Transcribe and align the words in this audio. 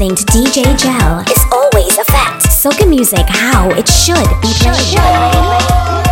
listening 0.00 0.16
to 0.16 0.24
DJ 0.32 0.78
Jel. 0.78 1.20
is 1.20 1.44
always 1.52 1.98
a 1.98 2.04
fact. 2.04 2.46
Soca 2.46 2.88
music 2.88 3.26
how 3.28 3.68
it 3.70 3.86
should 3.86 4.16
be 4.40 4.48
played. 4.60 6.09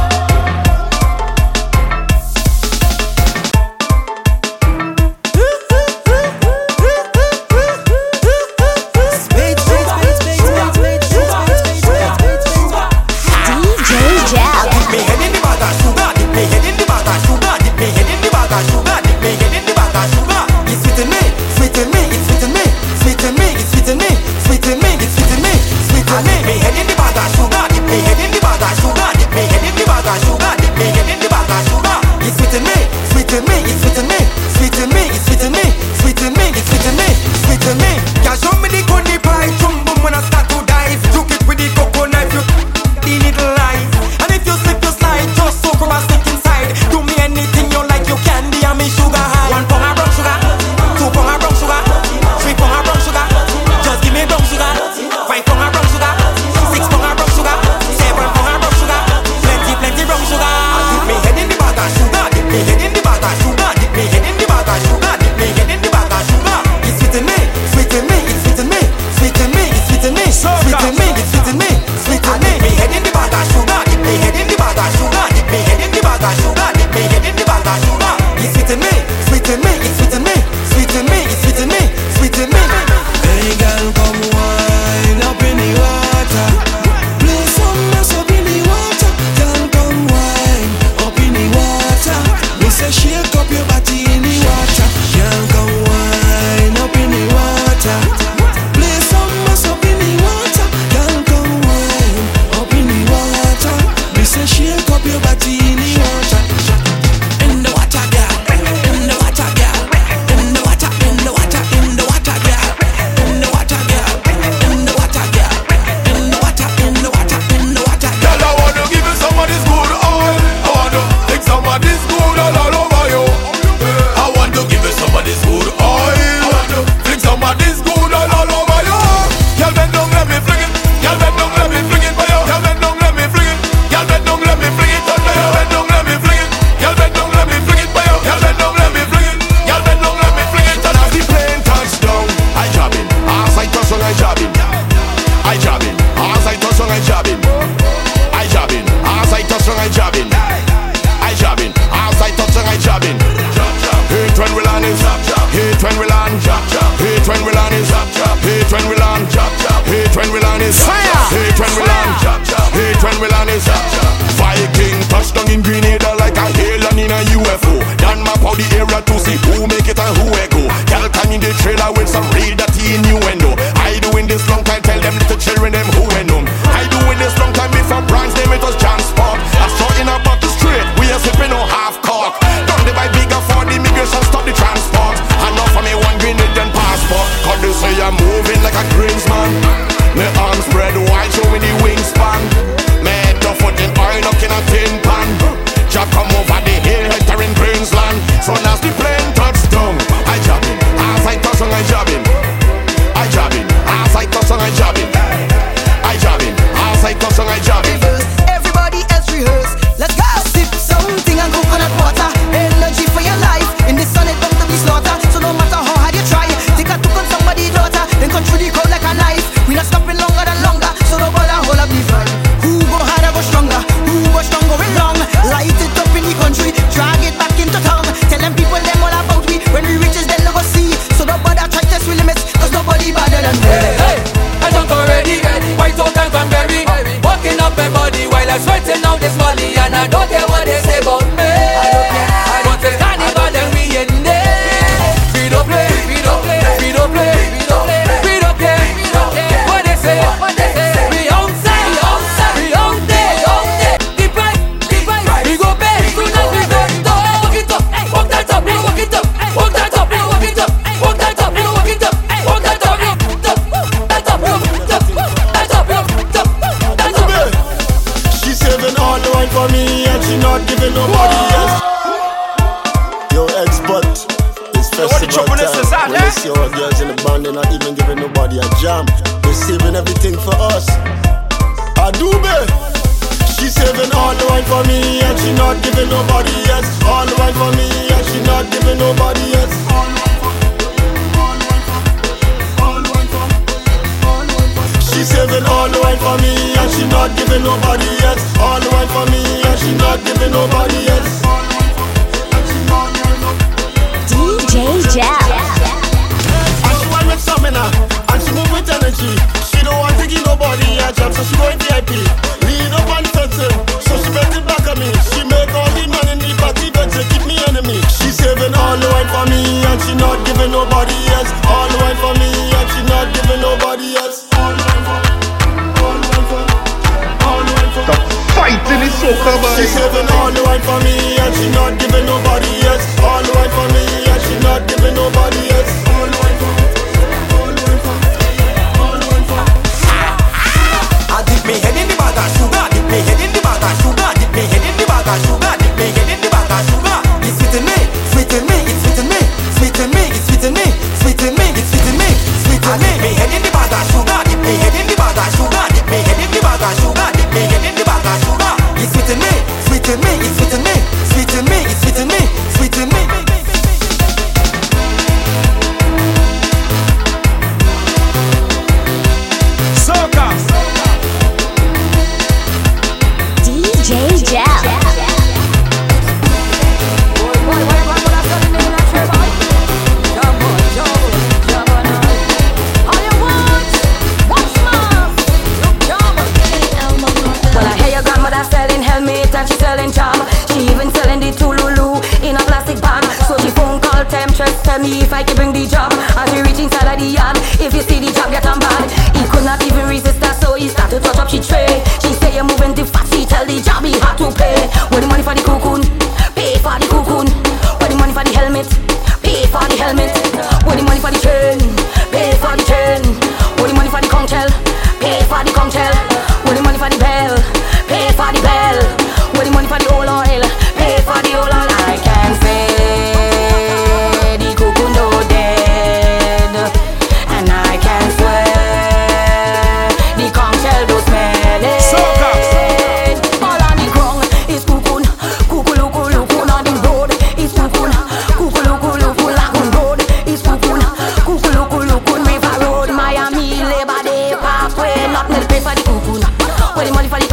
Where 446.99 447.07
the 447.07 447.13
money 447.13 447.29
for 447.29 447.39
the 447.39 447.48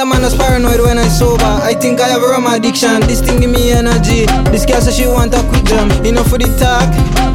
a 0.00 0.06
man 0.06 0.22
who's 0.22 0.34
paranoid 0.34 0.80
when 0.80 0.96
I'm 0.96 1.10
sober. 1.10 1.44
I 1.44 1.74
think 1.74 2.00
I 2.00 2.08
have 2.08 2.22
a 2.22 2.28
rum 2.28 2.46
addiction. 2.46 3.00
This 3.04 3.20
thing 3.20 3.40
give 3.40 3.50
me 3.50 3.70
energy. 3.70 4.24
This 4.48 4.64
girl 4.64 4.80
says 4.80 4.96
she 4.96 5.06
want 5.06 5.34
a 5.34 5.42
quick 5.52 5.64
jam. 5.64 5.90
Enough 6.06 6.28
for 6.28 6.38
the 6.38 6.48
talk. 6.56 6.88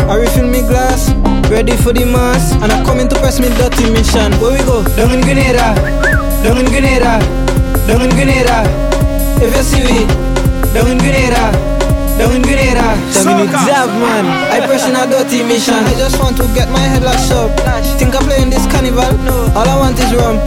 I 0.09 0.15
refill 0.17 0.47
me 0.47 0.61
glass. 0.61 1.13
Ready 1.49 1.77
for 1.77 1.93
the 1.93 2.05
mass. 2.05 2.53
And 2.63 2.71
I 2.71 2.77
come 2.81 2.97
coming 2.97 3.09
to 3.09 3.15
press 3.19 3.39
me 3.39 3.49
dirty 3.61 3.89
mission. 3.91 4.33
Where 4.41 4.57
we 4.57 4.61
go? 4.65 4.81
Down 4.97 5.13
in 5.13 5.21
Grenada. 5.21 5.77
Down 6.41 6.57
in 6.57 6.65
Grenada. 6.65 7.21
Down 7.85 8.01
in 8.01 8.09
Grenada. 8.17 8.65
If 9.37 9.53
you 9.53 9.63
see 9.63 9.83
me. 9.85 10.07
Down 10.73 10.89
in 10.89 10.97
Grenada. 10.97 11.53
Down 12.17 12.33
in 12.33 12.41
Grenada. 12.41 12.97
Down 13.13 13.41
in 13.41 13.47
Grenada. 13.47 13.85
man. 14.01 14.44
I 14.55 14.63
pressing 14.63 14.95
a 14.95 15.03
dirty 15.03 15.43
mission. 15.43 15.75
I 15.75 15.91
just 15.99 16.15
want 16.15 16.37
to 16.37 16.47
get 16.55 16.71
my 16.71 16.79
head 16.79 17.03
lashed 17.03 17.31
up. 17.35 17.51
Think 17.99 18.15
I'm 18.15 18.23
playing 18.23 18.49
this 18.49 18.63
carnival? 18.71 19.11
No. 19.27 19.51
All 19.51 19.67
I 19.67 19.75
want 19.75 19.99
is 19.99 20.15
rum. 20.15 20.39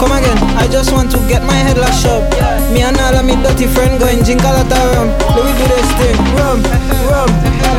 Come 0.00 0.08
again. 0.16 0.40
I 0.56 0.64
just 0.72 0.90
want 0.90 1.12
to 1.12 1.18
get 1.28 1.44
my 1.44 1.52
head 1.52 1.76
lashed 1.76 2.06
up. 2.08 2.24
Me 2.72 2.80
and 2.80 2.96
all 2.96 3.12
of 3.12 3.24
me 3.28 3.36
dirty 3.44 3.68
friend 3.68 4.00
going 4.00 4.24
drink 4.24 4.40
a 4.40 4.56
lot 4.56 4.72
of 4.72 4.84
rum. 4.96 5.08
Let 5.36 5.44
me 5.44 5.52
do 5.52 5.64
this 5.68 5.90
thing. 6.00 6.16
Rum, 6.32 6.64
rum, 7.12 7.28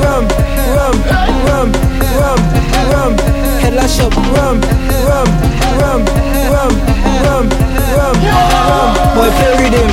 rum, 0.06 0.24
rum, 0.78 0.96
rum, 1.50 1.68
rum, 2.22 2.40
rum. 2.94 3.12
Head 3.58 3.74
lash 3.74 3.98
up. 3.98 4.14
Rum, 4.38 4.62
rum, 5.10 5.26
rum, 5.82 6.06
rum, 6.54 6.74
rum, 7.26 7.46
rum, 7.98 8.16
rum. 8.22 8.90
Boy, 9.18 9.30
play 9.42 9.58
rhythm. 9.58 9.90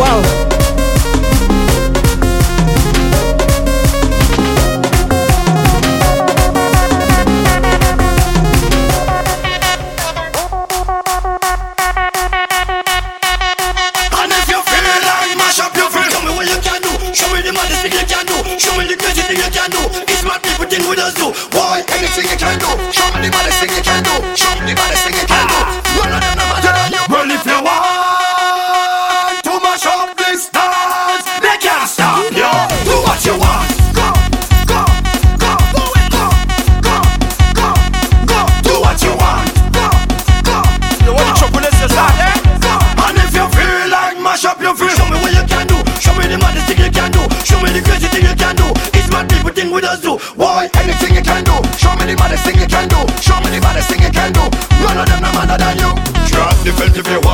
Wow. 0.00 0.49
felt 56.80 56.96
if 56.96 57.06
you 57.08 57.29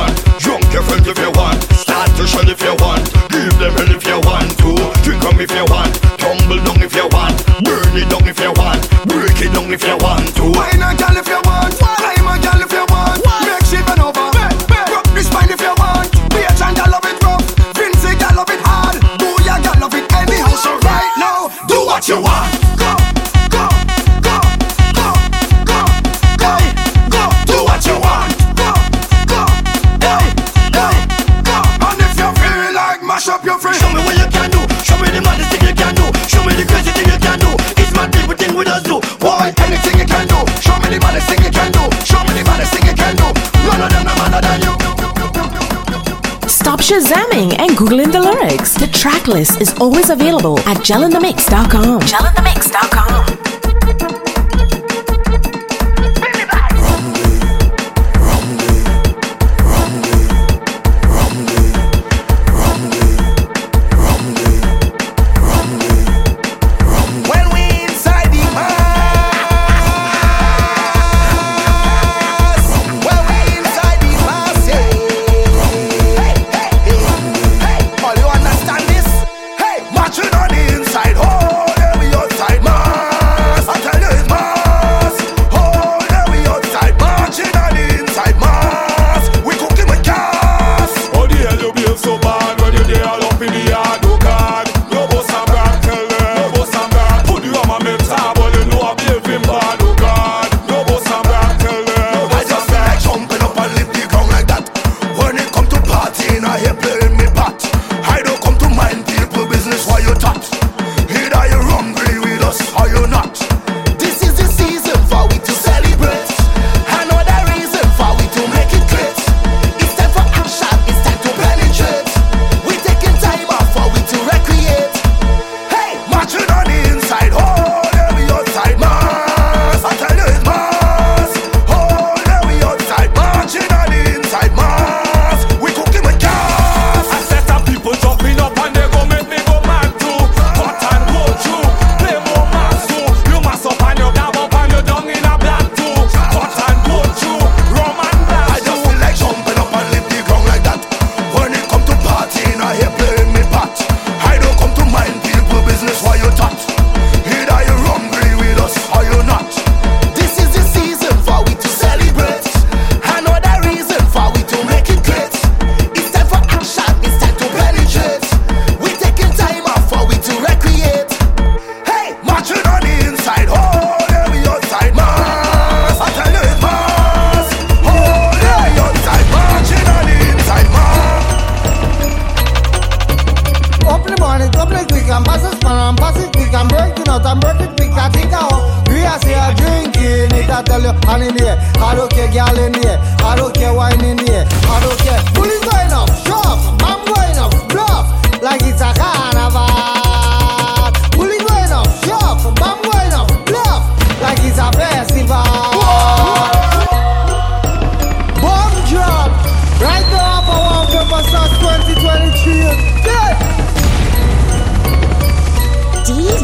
shazamming 46.87 47.53
and 47.59 47.71
googling 47.71 48.13
the 48.13 48.19
lyrics. 48.19 48.73
The 48.73 48.87
track 48.87 49.27
list 49.27 49.59
is 49.61 49.73
always 49.81 50.09
available 50.09 50.57
at 50.59 50.77
gelinthemix.com. 50.77 51.99
Gelinthemix.com. 51.99 53.16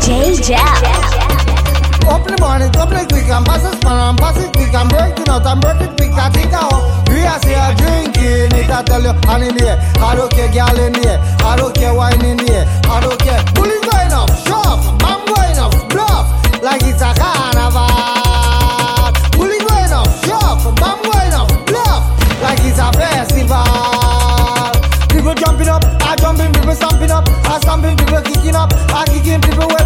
DJ 0.03 0.35
Jeff. 0.43 0.83
Up 2.11 2.27
in 2.27 2.35
the 2.35 2.39
morning, 2.43 2.67
couple 2.75 2.99
of 2.99 3.07
quick, 3.07 3.23
I'm 3.31 3.47
passing 3.47 3.71
span, 3.79 3.95
I'm 3.95 4.19
passing 4.19 4.51
quick, 4.51 4.75
I'm 4.75 4.91
breaking 4.91 5.31
out, 5.31 5.47
and 5.47 5.63
break 5.63 5.79
it. 5.79 5.95
quick, 5.95 6.11
I 6.19 6.27
think 6.27 6.51
I 6.51 6.59
owe. 6.59 6.83
We 7.07 7.23
are 7.23 7.39
say 7.39 7.55
I'm 7.55 7.71
drinking 7.79 8.51
it, 8.51 8.67
I 8.67 8.83
tell 8.83 8.99
you, 8.99 9.15
hand 9.23 9.47
in 9.47 9.55
the. 9.55 9.79
I 10.03 10.11
don't 10.19 10.27
care, 10.27 10.51
girl 10.51 10.75
in 10.75 10.91
the 10.91 11.07
air. 11.07 11.23
I 11.47 11.55
don't 11.55 11.71
care, 11.71 11.95
wine 11.95 12.19
in 12.19 12.35
the 12.35 12.51
air. 12.51 12.67
I 12.91 12.99
don't 12.99 13.15
care. 13.15 13.39
Bully's 13.55 13.79
going 13.87 14.11
up, 14.11 14.27
shove, 14.43 14.83
I'm 15.07 15.23
going 15.23 15.55
up, 15.55 15.71
bluff, 15.87 16.27
like 16.59 16.83
it's 16.83 16.99
a 16.99 17.15
carnival. 17.15 17.87
Bully's 19.39 19.63
going 19.63 19.87
up, 19.95 20.11
shove, 20.27 20.67
I'm 20.83 20.99
going 20.99 21.31
up, 21.31 21.47
bluff, 21.63 22.03
like 22.43 22.59
it's 22.67 22.75
a 22.75 22.91
festival. 22.91 23.63
People 25.07 25.31
jumping 25.31 25.71
up, 25.71 25.87
I 26.03 26.19
jumping, 26.19 26.51
people 26.51 26.75
stamping 26.75 27.07
up, 27.07 27.23
I 27.47 27.55
stamping. 27.63 27.95
people 27.95 28.19
kicking 28.19 28.59
up, 28.59 28.67
I 28.91 29.07
kicking, 29.07 29.39
people. 29.39 29.83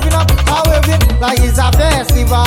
Now 1.28 1.34
it's 1.44 1.60
a 1.60 1.68
festival. 1.76 2.40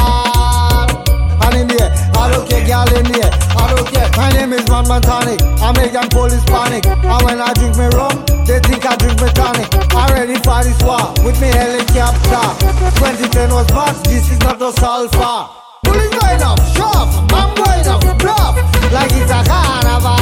And 1.45 1.53
in 1.53 1.69
here, 1.69 1.93
I 2.16 2.33
don't 2.33 2.49
care, 2.49 2.64
girl, 2.64 2.88
in 2.97 3.05
here, 3.12 3.29
I 3.53 3.75
don't 3.77 3.85
care. 3.85 4.09
My 4.16 4.33
name 4.33 4.55
is 4.55 4.64
Madman 4.73 5.03
Tonic. 5.03 5.37
I 5.61 5.69
make 5.77 5.93
them 5.93 6.09
police 6.09 6.43
panic. 6.49 6.87
And 6.88 7.21
when 7.21 7.45
I 7.45 7.53
drink 7.53 7.77
me 7.77 7.93
rum, 7.93 8.25
they 8.49 8.57
think 8.64 8.87
I 8.88 8.97
drink 8.97 9.21
me 9.21 9.29
tonic. 9.37 9.69
I'm 9.93 10.09
ready 10.16 10.40
for 10.40 10.64
this 10.64 10.81
war 10.81 11.12
with 11.21 11.37
me 11.45 11.53
helicopter. 11.53 12.57
2010 12.97 13.53
was 13.53 13.69
fast. 13.69 14.05
this 14.05 14.33
is 14.33 14.40
not 14.40 14.59
the 14.59 14.73
sulfur. 14.73 15.53
Bullet 15.85 16.11
going 16.16 16.40
off, 16.40 16.57
shove, 16.73 17.12
man 17.29 17.53
going 17.61 17.85
up, 17.85 18.01
bluff, 18.16 18.57
like 18.97 19.12
it's 19.12 19.29
a 19.29 19.45
carnival. 19.45 20.19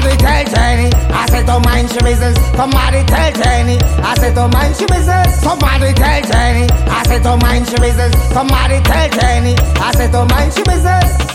Somebody 0.00 0.16
tell 0.16 0.44
Jenny, 0.54 0.90
I 1.12 1.26
said 1.26 1.44
don't 1.44 1.62
mind 1.62 1.90
she 1.90 1.98
business. 1.98 2.34
Somebody 2.56 3.04
tell 3.04 3.32
Jenny, 3.32 3.76
I 4.00 4.14
said 4.14 4.34
don't 4.34 4.50
mind 4.50 4.74
she 4.74 4.86
business. 4.86 5.42
Somebody 5.42 5.92
tell 5.92 6.22
Jenny, 6.22 6.66
I 6.88 7.02
said 7.06 7.22
don't 7.22 7.42
mind 7.42 7.68
she 7.68 7.76
business. 7.76 8.14
Somebody 8.32 8.80
tell 8.80 9.10
Jenny, 9.10 9.54
I 9.76 9.92
said 9.92 10.10
don't 10.10 10.30
mind 10.30 10.54
she 10.54 10.62
business. 10.62 11.29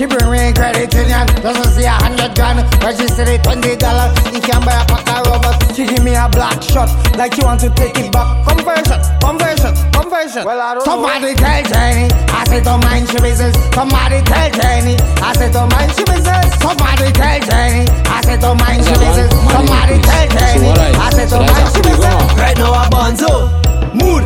She 0.00 0.06
bring 0.06 0.32
me 0.32 0.48
credit 0.56 0.88
union, 0.96 1.28
doesn't 1.44 1.76
see 1.76 1.84
a 1.84 1.92
hundred 1.92 2.32
grand. 2.32 2.64
Where 2.80 2.96
she 2.96 3.04
said 3.04 3.28
it 3.28 3.44
twenty 3.44 3.76
dollars, 3.76 4.16
you 4.32 4.40
can 4.40 4.64
buy 4.64 4.80
a 4.80 4.84
pack 4.88 5.04
of 5.12 5.28
rubbers. 5.28 5.76
She 5.76 5.84
give 5.84 6.00
me 6.00 6.16
a 6.16 6.24
black 6.32 6.56
shot, 6.64 6.88
like 7.20 7.36
she 7.36 7.44
want 7.44 7.60
to 7.60 7.68
take 7.76 8.00
it 8.00 8.08
back. 8.08 8.48
Conversion, 8.48 8.96
conversion, 9.20 9.76
conversion. 9.92 10.48
Well, 10.48 10.56
I 10.56 10.72
don't 10.72 10.88
Somebody 10.88 11.36
know. 11.36 11.44
tell 11.44 11.60
Jenny, 11.68 12.08
I 12.32 12.48
said 12.48 12.64
don't 12.64 12.80
mind 12.80 13.12
she 13.12 13.20
business. 13.20 13.52
Somebody 13.76 14.24
tell 14.24 14.48
Jenny, 14.48 14.96
I 15.20 15.36
said 15.36 15.52
don't 15.52 15.68
mind 15.68 15.92
she 15.92 16.08
business. 16.08 16.48
Somebody 16.64 17.12
tell 17.12 17.40
Jenny, 17.44 17.84
I 18.08 18.24
said 18.24 18.40
don't 18.40 18.56
mind 18.56 18.80
she 18.80 18.96
business. 18.96 19.28
Somebody 19.52 20.00
tell 20.00 20.26
Jenny, 20.32 20.72
I 20.96 21.12
said 21.12 21.28
don't 21.28 21.44
mind 21.44 21.68
she 21.76 21.80
business. 21.84 22.16
Right 22.40 22.56
now 22.56 22.72
I 22.72 22.88
bonzo, 22.88 23.52
mood. 23.92 24.24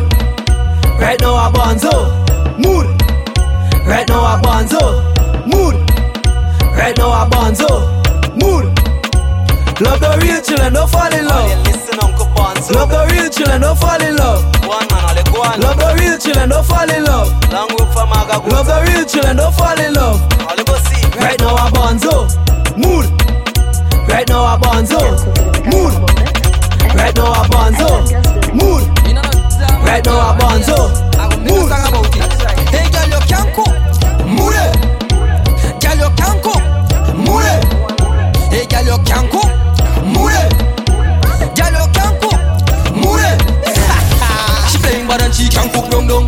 Right 1.03 1.19
now 1.19 1.35
I 1.35 1.51
bonzo, 1.51 1.99
mood. 2.63 2.87
Right 3.83 4.07
now 4.07 4.23
I 4.23 4.39
bonzo 4.39 5.14
mood. 5.45 5.75
Right 6.73 6.95
now 6.97 7.23
a 7.23 7.29
bonzo, 7.29 7.69
mood. 8.35 8.65
Love 9.81 9.99
the 9.99 10.19
real 10.23 10.41
children, 10.41 10.73
don't 10.73 10.89
fall 10.89 11.11
in 11.13 11.25
love. 11.25 11.51
Listen, 11.65 11.99
Uncle 11.99 12.27
Bonzo. 12.31 12.73
Love 12.75 12.89
the 12.89 13.07
real 13.11 13.29
children, 13.29 13.61
don't 13.61 13.77
fall 13.77 14.01
in 14.01 14.15
love. 14.15 14.43
One 14.63 14.87
man, 14.87 15.03
all 15.03 15.23
go 15.31 15.41
on. 15.43 15.59
Love 15.59 15.77
the 15.77 15.95
real 15.99 16.17
children, 16.17 16.49
don't 16.49 16.65
fall 16.65 16.89
in 16.89 17.03
love. 17.03 17.27
Long 17.51 17.69
work 17.75 17.91
for 17.91 18.07
Maga. 18.07 18.39
Love 18.47 18.67
the 18.67 18.77
real 18.87 19.05
children, 19.05 19.35
don't 19.37 19.53
fall 19.53 19.79
in 19.79 19.93
love. 19.93 20.21
All 20.47 20.55
go 20.63 20.75
see. 20.87 21.03
Right 21.19 21.39
now 21.39 21.55
a 21.55 21.67
bonzo, 21.75 22.27
mood. 22.79 23.11
Right 24.07 24.27
now 24.29 24.55
a 24.55 24.57
bonzo, 24.57 25.01
mood. 25.67 25.93
Right 26.95 27.15
now 27.15 27.35
a 27.35 27.43
bonzo, 27.51 27.89
mood. 28.55 28.83
Right 29.83 30.05
now 30.05 30.31
a 30.31 30.39
bonzo, 30.39 30.77
mood. 31.43 32.34
Can 39.03 39.27
cook. 39.29 39.51
Mood 40.05 40.31
it. 40.31 40.53
Can 41.55 41.73
cook. 42.21 42.39
It. 43.19 43.39
She 44.71 44.77
playing 44.79 45.07
bad 45.07 45.21
and 45.21 45.33
she 45.33 45.49
can 45.49 45.69
cook 45.69 45.89
down 45.91 46.07
down. 46.07 46.25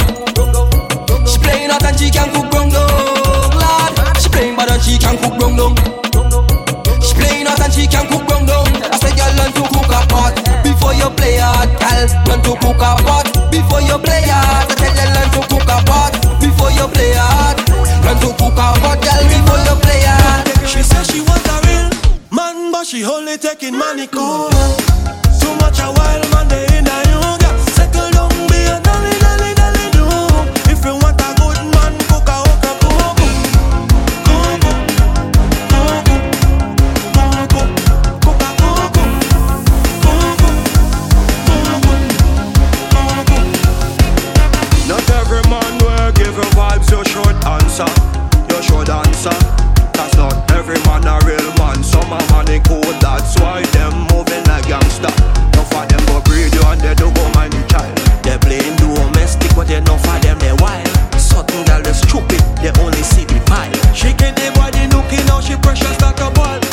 She 1.25 1.37
playing 1.39 1.69
hot 1.69 1.83
and 1.85 1.97
she 1.97 2.09
can 2.09 2.29
cook 2.33 2.51
down 2.51 2.69
down. 2.69 2.89
Lord, 3.55 3.93
she 4.19 4.29
playing 4.29 4.55
bad 4.55 4.71
and 4.71 4.81
she 4.81 4.97
can 4.97 5.17
cook 5.17 5.39
down 5.39 5.55
down. 5.55 5.75
She 7.01 7.13
playing 7.15 7.45
hot 7.45 7.61
and 7.61 7.73
she 7.73 7.87
can 7.87 8.07
cook 8.07 8.27
down 8.27 8.45
down. 8.45 8.67
I 8.83 8.97
say, 8.99 9.15
girl, 9.15 9.31
learn 9.37 9.51
to 9.53 9.63
cook 9.71 9.91
a 9.93 10.01
pot 10.07 10.35
before 10.63 10.93
you 10.93 11.09
play 11.15 11.37
hard. 11.37 11.69
Girl, 11.79 12.03
learn 12.27 12.41
to 12.43 12.53
cook 12.59 12.81
a 12.83 12.95
pot 13.03 13.25
before 13.51 13.81
you 13.81 13.97
play 13.99 14.27
hard. 14.27 14.67
I 14.67 14.75
tell 14.75 14.91
you, 14.91 15.07
learn 15.15 15.29
to 15.31 15.41
cook 15.47 15.71
a 15.71 15.77
pot 15.87 16.11
before 16.41 16.71
you 16.71 16.87
play 16.91 17.13
hard. 17.15 17.57
Learn 18.03 18.17
to 18.19 18.29
cook 18.35 18.59
a 18.59 18.67
pot, 18.81 18.99
girl, 18.99 19.23
before 19.31 19.61
you 19.63 19.75
play 19.79 19.86
but 22.77 22.85
she 22.85 23.03
only 23.03 23.37
taking 23.37 23.75
money 23.75 24.05
cool. 24.05 24.49
Too 25.41 25.53
much 25.61 25.79
a 25.79 25.89
while, 25.97 26.29
man, 26.29 26.47
they 26.47 26.65
in 26.77 26.85
a 26.85 26.97
yoga. 27.09 27.49
Settle 27.73 28.11
down, 28.11 28.29
be 28.49 28.59
a 28.69 28.79
dolly, 28.85 29.17
dolly, 29.17 29.53
dolly, 29.57 29.85
do. 29.95 30.05
If 30.69 30.85
you 30.85 30.93
want 31.01 31.19
a 31.19 31.33
good 31.39 31.57
man, 31.73 31.93
cook 32.09 32.29
a 32.29 32.37
hook 32.45 32.65
a 32.69 32.73
cook. 32.83 33.17
Cook, 34.27 34.61
cook, 34.61 34.79
cook, 35.73 36.05
cook, 37.49 37.71
cook 38.21 38.41
a 38.45 38.51
cook. 38.53 38.69
Not 44.87 45.09
every 45.19 45.43
man 45.49 45.73
will 45.81 46.11
give 46.11 46.35
you 46.35 46.49
vibes, 46.53 46.91
you 46.91 47.01
should 47.09 47.37
answer. 47.43 48.06
In 52.49 52.63
cool, 52.63 52.81
that's 53.03 53.35
why 53.39 53.61
them 53.75 53.93
moving 54.11 54.43
like 54.45 54.67
gangster. 54.67 55.11
No 55.53 55.63
for 55.67 55.85
them 55.85 55.99
go 56.07 56.23
you 56.31 56.63
and 56.71 56.79
they 56.79 56.95
do 56.95 57.11
go 57.11 57.23
mind 57.35 57.51
the 57.51 57.61
child. 57.67 57.91
They 58.23 58.37
playing 58.37 58.75
domestic, 58.77 59.53
but 59.55 59.67
they 59.67 59.81
know 59.81 59.97
for 59.97 60.17
them 60.19 60.39
they 60.39 60.53
wild. 60.53 60.87
Certain 61.19 61.65
girl 61.65 61.81
they 61.81 61.93
stupid, 61.93 62.39
they 62.63 62.71
only 62.81 63.03
see 63.03 63.25
the 63.25 63.39
pile. 63.45 63.71
She 63.93 64.13
get 64.13 64.35
the 64.35 64.51
body 64.55 64.87
looking 64.95 65.27
how 65.27 65.41
she 65.41 65.55
precious 65.57 65.99
like 66.01 66.19
a 66.21 66.31
ball. 66.31 66.66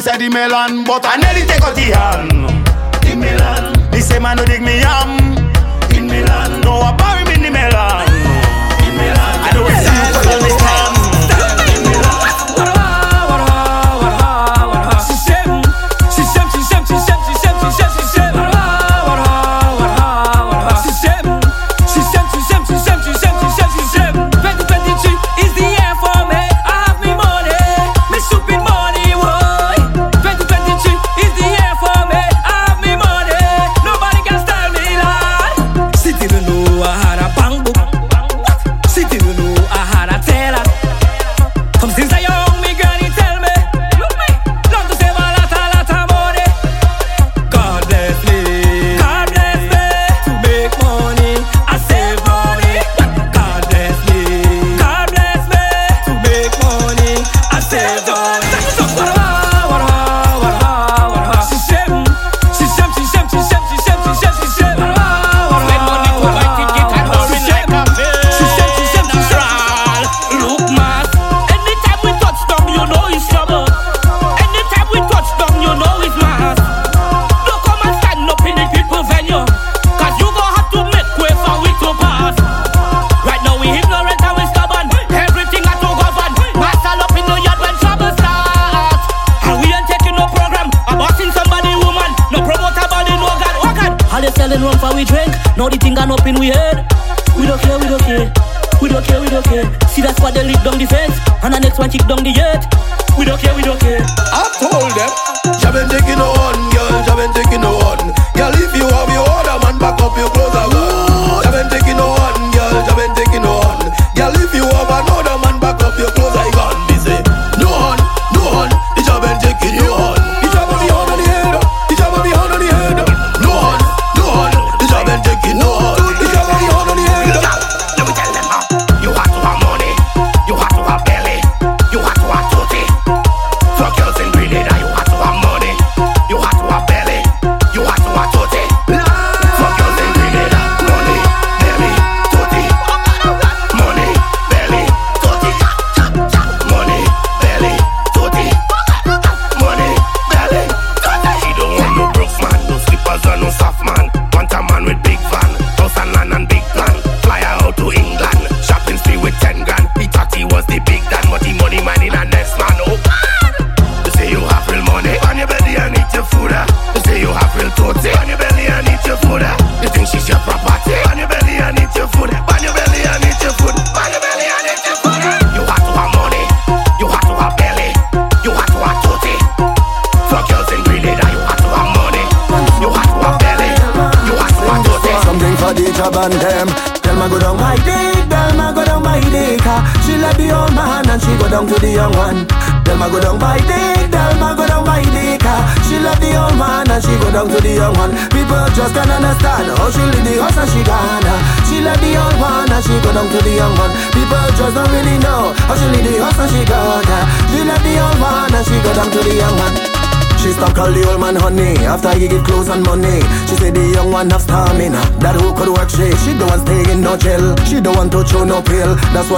inside 0.00 0.18
the 0.18 0.30
melon. 0.30 0.84
But 0.84 1.04
I 1.04 1.16
nearly 1.16 1.46
take 1.46 1.60
out 1.60 1.74
the 1.76 1.92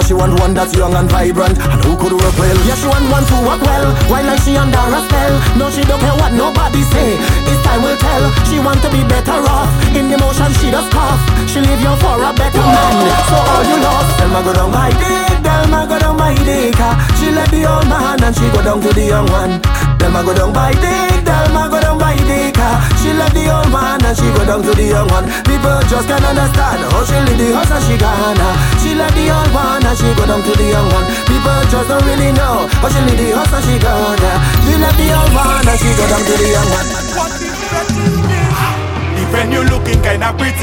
She 0.07 0.15
want 0.15 0.39
one 0.41 0.55
that's 0.55 0.75
young 0.75 0.95
and 0.95 1.11
vibrant. 1.11 1.59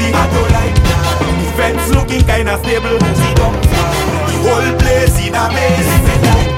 I 0.08 0.24
don't 0.32 0.50
like 0.58 0.76
that. 0.86 1.18
The 1.40 1.46
fence 1.56 1.88
looking 1.94 2.22
kinda 2.24 2.58
stable. 2.58 2.98
The 2.98 4.36
whole 4.44 4.72
place 4.78 5.16
in 5.26 5.34
a 5.34 5.44
maze. 5.52 6.49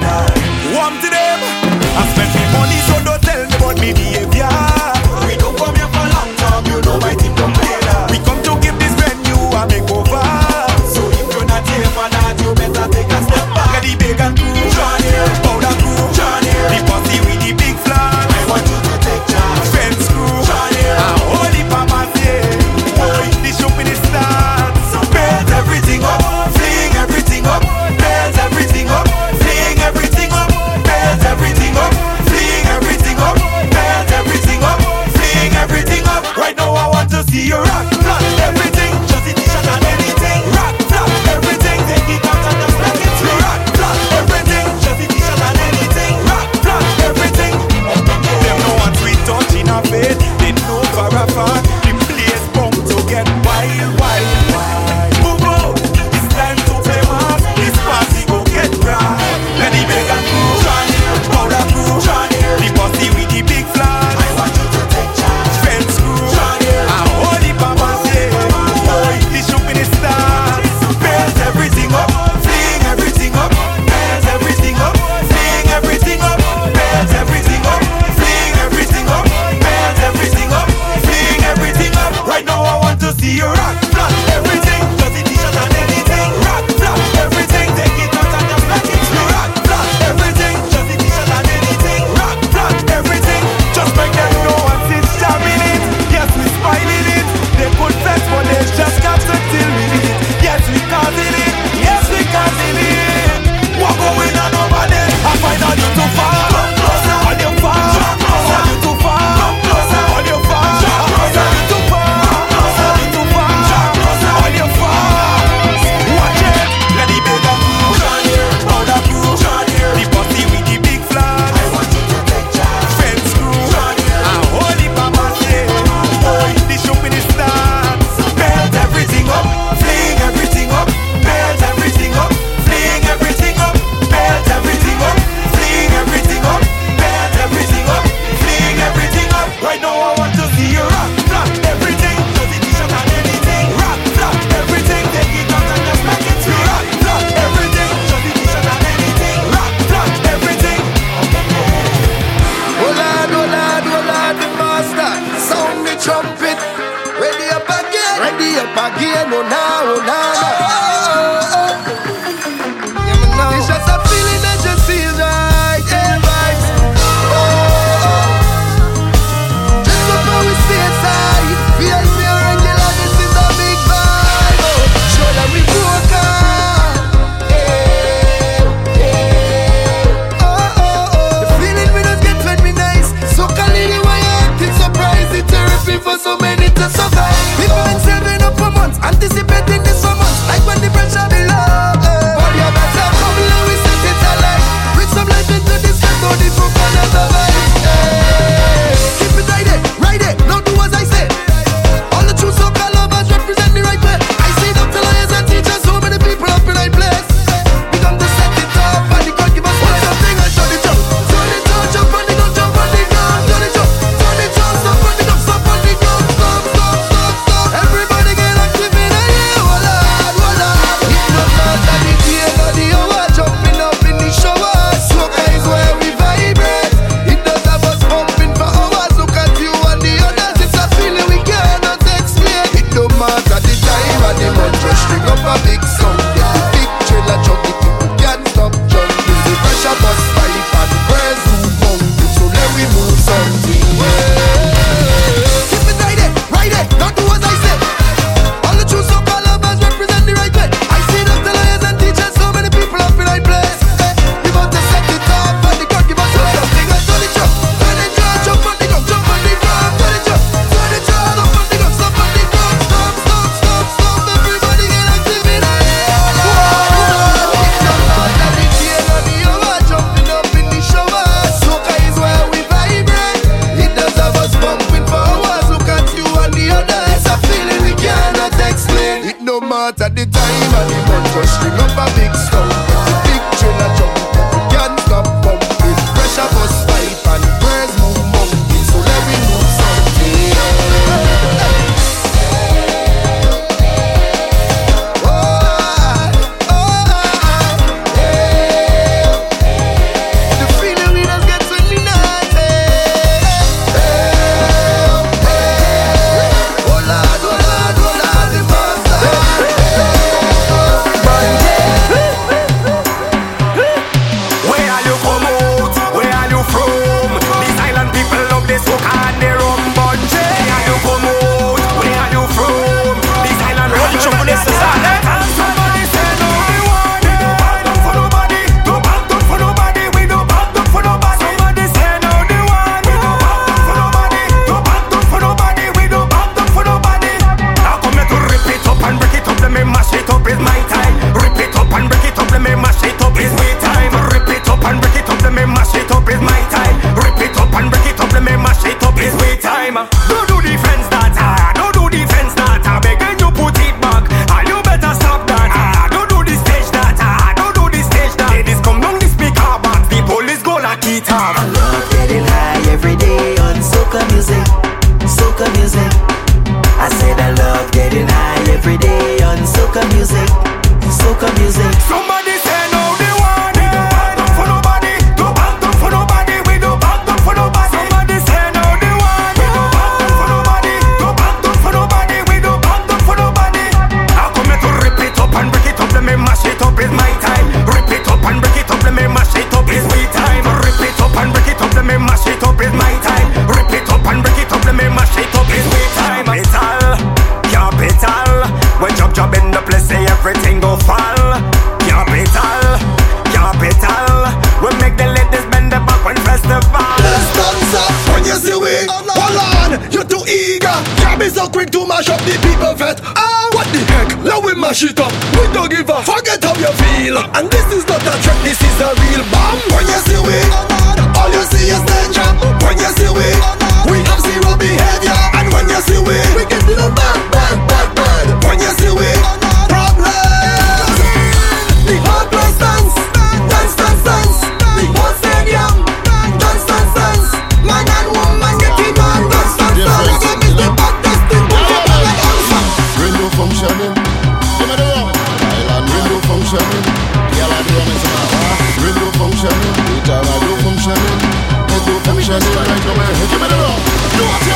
Give 452.53 453.59
me 453.59 453.67
the 453.67 453.75
love. 453.77 454.72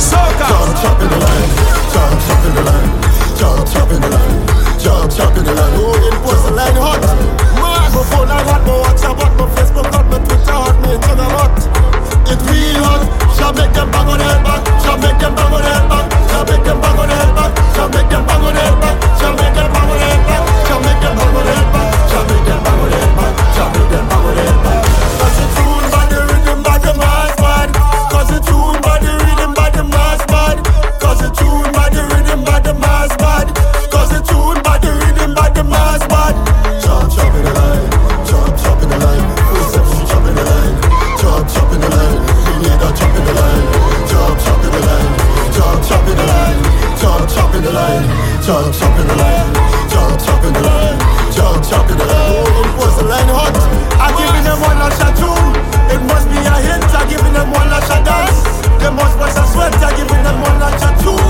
Soca. 0.00 0.48
Jump, 0.48 0.72
chop 0.80 1.00
in 1.02 1.08
the 1.12 1.18
line. 1.20 1.50
Jump, 1.92 2.16
chop 2.24 2.44
in 2.46 2.52
the 2.56 2.62
line. 2.64 2.90
Jump, 3.36 3.68
chop 3.68 3.90
in 3.92 4.00
the 4.00 4.08
line. 4.08 4.36
Jump, 4.80 5.12
chop 5.12 5.36
in 5.36 5.44
the 5.44 5.52
line. 5.52 5.74
Oh, 5.76 6.08
in 6.08 6.16
person 6.24 6.56
line 6.56 6.76
hot. 6.80 7.00
Man, 7.60 7.92
my 7.92 8.02
phone 8.08 8.32
I 8.32 8.40
hot, 8.48 8.62
my 8.64 8.74
watch 8.80 9.04
I 9.04 9.12
hot, 9.12 9.32
my 9.36 9.44
Facebook 9.54 9.88
hot, 9.92 10.06
my 10.08 10.18
Twitter 10.24 10.56
hot, 10.56 10.76
my 10.80 10.96
Instagram 10.96 11.32
hot. 11.36 11.52
It 12.32 12.40
real 12.48 12.80
hot. 12.80 13.04
Shall 13.36 13.52
make 13.52 13.72
them 13.76 13.90
bang 13.92 14.08
on 14.08 14.18
the 14.18 14.24
head 14.24 14.40
back. 14.40 14.64
Shall 14.80 14.96
make 14.96 15.18
them 15.20 15.34
bang 15.36 15.52
on 15.52 15.60
the 15.60 15.68
head 15.68 15.84
back. 15.88 16.06
Shall 16.32 16.44
make 16.48 16.64
them 16.64 16.80
bang 16.80 16.98
on 17.00 17.08
the 17.08 17.14
head 17.20 17.32
back. 17.36 17.52
Shall 17.76 17.88
make 17.92 18.08
them 18.08 18.24
bang 18.24 18.44
on 18.44 18.54
the 18.56 18.60
head 18.60 18.80
back. 18.80 18.96
Shall 19.20 19.32
make 19.36 19.52
them 19.52 19.68
bang 19.72 19.90
on 19.90 19.96
the 20.00 20.04
head 20.08 20.24
back. 20.24 20.48
Shall 20.64 20.80
make 20.80 21.00
them 21.00 21.14
bang 21.20 21.36
on 21.36 21.44
the 21.44 21.52
head 21.52 21.68
back. 21.76 21.92
Shall 22.08 22.24
make 22.24 22.44
them 22.48 22.60
bang 22.64 22.80
on 22.80 22.88
the 22.88 22.96
head 22.96 23.12
back. 23.16 23.34
Shall 23.54 23.70
make 23.74 23.90
them 23.90 24.09
in 47.60 47.66
the 47.66 47.72
line, 47.76 48.04
jump, 48.40 48.72
jump 48.72 48.96
in 48.96 49.06
the 49.06 49.16
line, 49.20 49.52
jump, 49.92 50.16
jump 50.16 50.44
in 50.48 50.52
the 50.56 50.62
line, 50.64 50.96
jump, 51.28 51.60
jump 51.68 51.90
in 51.92 51.98
the 52.00 52.06
line. 52.08 52.32
Oh, 52.32 52.64
it 52.64 52.72
was 52.80 52.94
the 52.96 53.04
line 53.04 53.28
hot. 53.28 53.52
I 54.00 54.08
giving 54.16 54.44
them 54.48 54.56
one 54.64 54.80
last 54.80 54.96
shot 54.96 55.12
too. 55.20 55.36
It 55.92 56.00
must 56.08 56.24
be 56.32 56.40
a 56.40 56.56
hit. 56.64 56.80
I 56.88 57.04
giving 57.04 57.34
them 57.36 57.52
one 57.52 57.68
last 57.68 57.84
shot 57.84 58.00
dance. 58.00 58.40
They 58.80 58.88
must 58.88 59.12
bust 59.20 59.36
a 59.36 59.44
sweat. 59.52 59.76
I 59.76 59.92
giving 59.92 60.24
them 60.24 60.40
one 60.40 60.56
last 60.56 60.80
shot 60.80 60.96
too. 61.04 61.20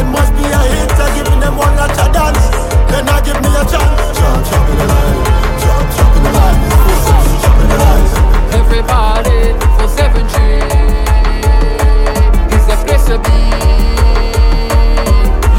It 0.00 0.06
must 0.10 0.34
be 0.34 0.42
a 0.50 0.60
hit. 0.74 0.90
I 0.90 1.06
giving 1.14 1.38
them 1.38 1.54
one 1.54 1.76
last 1.78 1.94
shot 1.94 2.10
dance. 2.10 2.42
Then 2.90 3.06
I 3.06 3.22
give 3.22 3.38
me 3.38 3.50
a 3.54 3.62
chance. 3.70 4.18
Jump, 4.18 4.42
jump 4.42 4.66
in 4.66 4.76
the 4.82 4.86
line, 4.90 5.22
jump, 5.62 5.86
jump 5.94 6.16
in 6.18 6.22
the 6.26 6.32
line, 6.34 6.60
jump 7.06 7.30
jump 7.46 7.58
in 7.62 7.68
the 7.70 7.78
line. 7.78 8.06
Everybody 8.58 9.54
for 9.78 9.86
7G 9.86 10.34
It's 12.50 12.66
the 12.66 12.74
place 12.82 13.06
to 13.06 13.22
be 13.22 14.25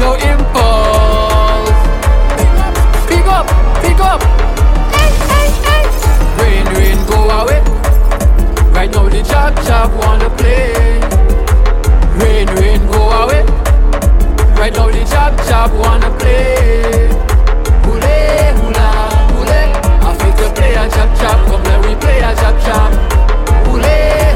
your 0.00 0.16
impulse. 0.16 1.70
Pick 3.08 3.26
up, 3.26 3.46
pick 3.82 4.00
up. 4.00 4.22
Hey, 4.94 5.10
hey, 5.30 5.48
hey. 5.66 5.84
Rain, 6.38 6.66
rain, 6.76 6.98
go 7.06 7.18
away. 7.38 7.60
Right 8.72 8.90
now 8.90 9.08
the 9.08 9.22
chop 9.22 9.54
chop 9.66 9.90
wanna 10.00 10.30
play. 10.30 11.00
Rain, 12.20 12.46
rain, 12.58 12.86
go 12.86 13.00
away. 13.22 13.42
Right 14.58 14.72
now 14.72 14.88
the 14.90 15.04
chop 15.10 15.36
chop 15.48 15.72
wanna 15.72 16.10
play. 16.18 17.08
Hula, 17.84 18.54
hula, 18.60 18.88
hula. 19.34 19.60
I 20.06 20.16
feel 20.18 20.32
to 20.40 20.54
play 20.54 20.74
a 20.74 20.88
chop 20.88 21.10
chop. 21.18 21.38
Come 21.48 21.62
let 21.64 21.84
we 21.84 21.94
play 21.96 22.18
a 22.18 22.34
chop 22.36 22.56
chop. 22.64 22.92
Hula 23.66 24.27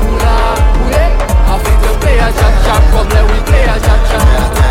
play 2.13 2.21
a 2.21 2.29
shot 2.33 2.55
shot, 2.65 2.83
come 2.93 3.09
let 3.09 3.25
we 3.25 3.39
play 3.49 3.65
a 3.65 3.77
shot 3.81 4.01
shot. 4.09 4.21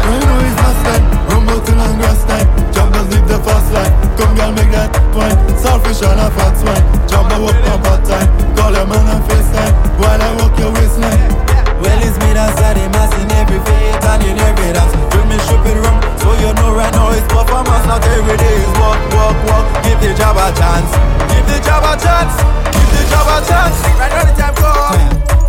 No, 0.05 0.13
you 0.13 0.25
know 0.29 0.45
it's 0.45 0.57
last 0.61 0.81
time, 0.85 1.03
rumble 1.29 1.61
till 1.65 1.81
I'm 1.81 1.97
grass 1.97 2.21
time. 2.29 2.47
Jumpers 2.69 3.07
live 3.09 3.27
the 3.27 3.39
fast 3.41 3.73
life, 3.73 3.93
come 4.17 4.33
girl 4.37 4.51
make 4.53 4.69
that 4.69 4.93
twine. 5.13 5.37
Selfish 5.57 6.01
and 6.05 6.21
a 6.21 6.29
fat 6.37 6.53
swine, 6.53 6.85
jumper 7.09 7.41
up 7.41 7.57
on 7.65 7.79
part 7.81 8.01
time. 8.05 8.29
Call 8.53 8.73
your 8.73 8.85
man 8.85 9.09
on 9.09 9.21
FaceTime, 9.25 9.73
while 9.97 10.21
I 10.21 10.29
walk 10.37 10.53
your 10.59 10.69
waistline. 10.69 11.33
Well, 11.81 12.01
it's 12.05 12.17
me 12.21 12.29
that's 12.37 12.59
had 12.61 12.77
him 12.77 12.93
in 12.93 13.31
every 13.41 13.57
faith 13.65 14.05
and 14.05 14.21
in 14.21 14.37
every 14.37 14.69
dance. 14.77 14.93
Bring 15.09 15.25
me 15.25 15.37
stupid 15.41 15.81
rum, 15.81 15.97
so 16.21 16.37
you 16.37 16.53
know 16.61 16.77
right 16.77 16.93
now 16.93 17.09
it's 17.09 17.25
performance, 17.25 17.85
not 17.89 18.05
every 18.05 18.37
day 18.37 18.55
is 18.61 18.73
walk, 18.77 19.01
walk, 19.17 19.37
walk. 19.49 19.65
Give 19.81 19.97
the 19.97 20.13
job 20.13 20.37
a 20.37 20.53
chance, 20.53 20.93
give 21.33 21.45
the 21.49 21.57
job 21.65 21.81
a 21.89 21.97
chance, 21.97 22.37
give 22.69 22.89
the 22.93 23.01
job 23.09 23.25
a 23.33 23.37
chance. 23.49 23.77
Right 23.97 24.13
now 24.13 24.29
the 24.29 24.33
time 24.37 24.55
come, 24.61 25.01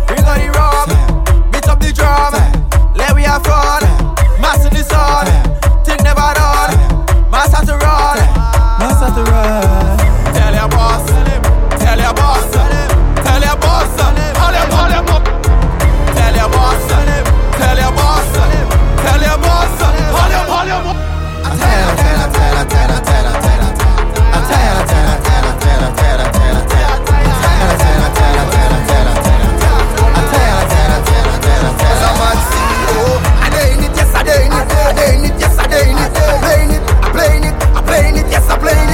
bring 0.09 0.25
on 0.25 0.41
the 0.41 0.49
rum 0.57 1.02
the 1.83 1.91
drum, 1.91 2.33
let 2.95 3.13
we 3.15 3.23
have 3.23 3.43
fun, 3.43 3.83
mass 4.39 4.65
in 4.65 4.73
the 4.73 4.83
sun, 4.83 5.27
thing 5.83 6.01
never 6.03 6.33
done, 6.33 6.73
mass 7.29 7.51
have 7.53 7.65
to 7.65 7.75
run, 7.75 8.17
mass 8.79 9.01
have 9.01 9.15
to 9.15 9.23
run. 9.29 9.97
Tell 10.33 10.53
your 10.53 10.69
boss, 10.69 11.05
tell 11.83 11.99
your 11.99 12.13
boss, 12.13 12.51
tell 12.51 13.41
your 13.41 13.57
boss, 13.57 13.99
hold 13.99 14.17
him, 14.17 14.69
hold 14.71 14.93
him 14.95 15.07
up. 15.11 15.23
Tell 16.15 16.35
your 16.35 16.49
boss, 16.49 16.87
tell 16.87 17.77
your 17.77 17.91
boss, 17.91 18.31
tell 18.31 19.21
your 19.21 19.37
boss, 19.43 19.75
hold 19.81 20.31
him, 20.31 20.47
hold 20.47 20.69
him 20.71 20.87
up. 20.87 20.97
I 21.43 21.51
tell, 21.59 21.83
I 21.83 21.95
tell, 21.99 22.17
I 22.17 22.27
tell, 22.33 22.55
I 22.55 22.65
tell, 22.65 22.91
I 22.91 22.99
tell, 23.03 23.27
I 23.27 23.43
tell, 23.43 23.63
I 23.63 23.71
tell, 23.73 23.99
I 24.33 24.85
tell, 24.87 25.07
I 25.07 25.17
tell. 25.17 25.22
I 32.23 33.49
day 33.51 33.85
it, 33.85 33.91
yes, 33.95 34.15
I 34.15 34.23
day 34.23 34.45
it, 34.45 34.51
I 34.51 34.93
day 34.95 35.25
it, 35.27 35.39
yes, 35.39 35.59
I 35.59 35.67
playing 35.67 35.97
it, 35.97 36.81
I 37.03 37.11
playing 37.11 37.43
it, 37.43 37.53
I 37.53 37.81
playing 37.83 38.15
it, 38.17 38.27
yes, 38.31 38.49
I 38.49 38.57
playing 38.57 38.89
it. 38.89 38.92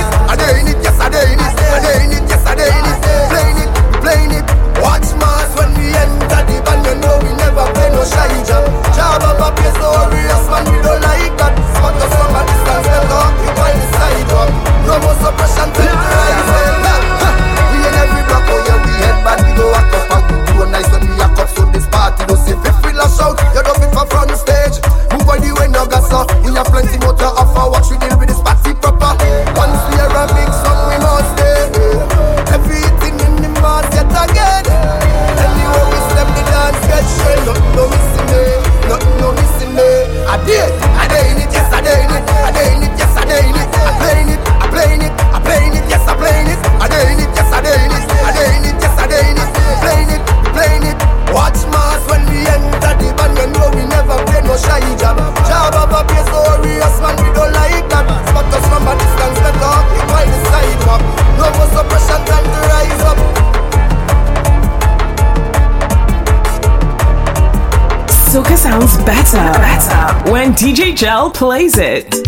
Jel 71.00 71.32
plays 71.32 71.78
it. 71.78 72.19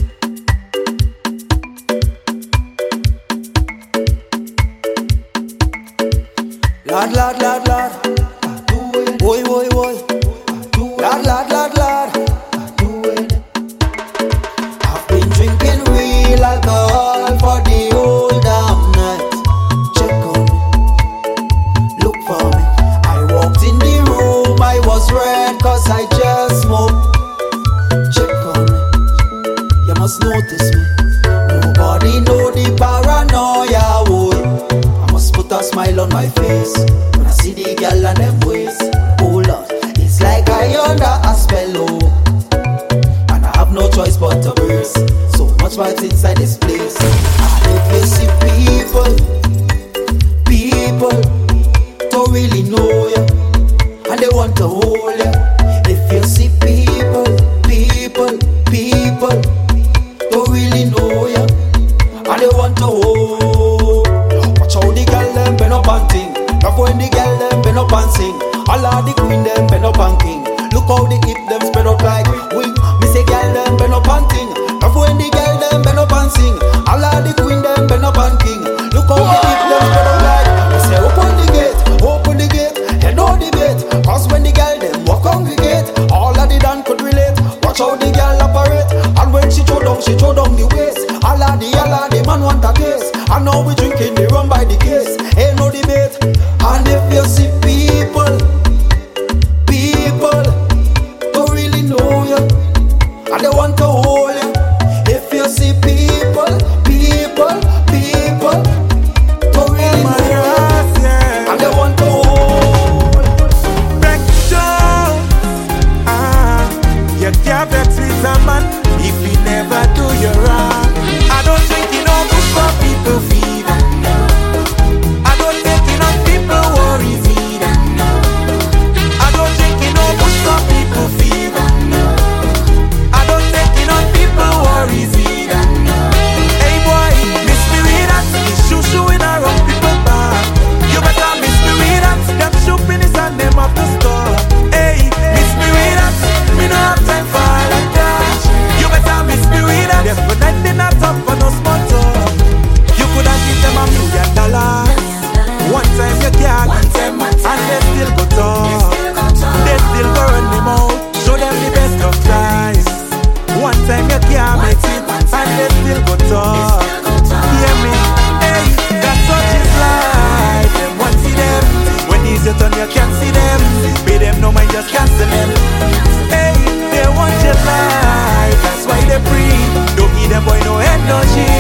they 179.12 179.20
breathe. 179.28 179.74
Don't 180.00 180.14
give 180.16 180.30
them 180.32 180.44
boy 180.46 180.60
no 180.64 180.80
energy. 180.80 181.52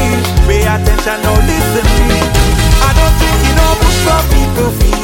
Pay 0.47 0.64
attention, 0.64 1.20
now 1.24 1.36
listen 1.49 1.88
me. 2.08 2.20
I 2.88 2.89
don't 2.95 3.16
think 3.20 3.38
you 3.47 3.54
know, 3.60 3.72
push 3.84 3.99
for 4.08 4.22
people 4.32 4.72
feel. 4.80 5.01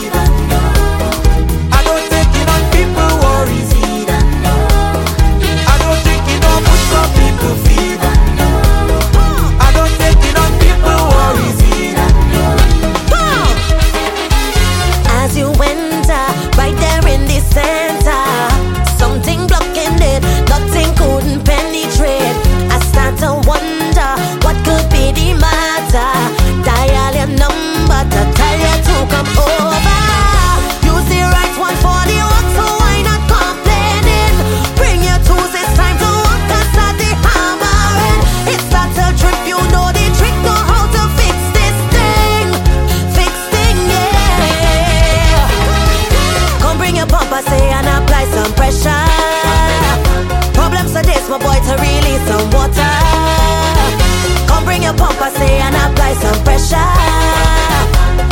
some 56.21 56.43
pressure. 56.43 56.89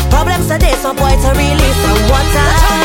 Problems 0.10 0.48
today, 0.48 0.74
some 0.82 0.96
boy 0.96 1.10
to 1.10 1.30
release 1.34 1.80
some 1.84 2.02
water. 2.10 2.85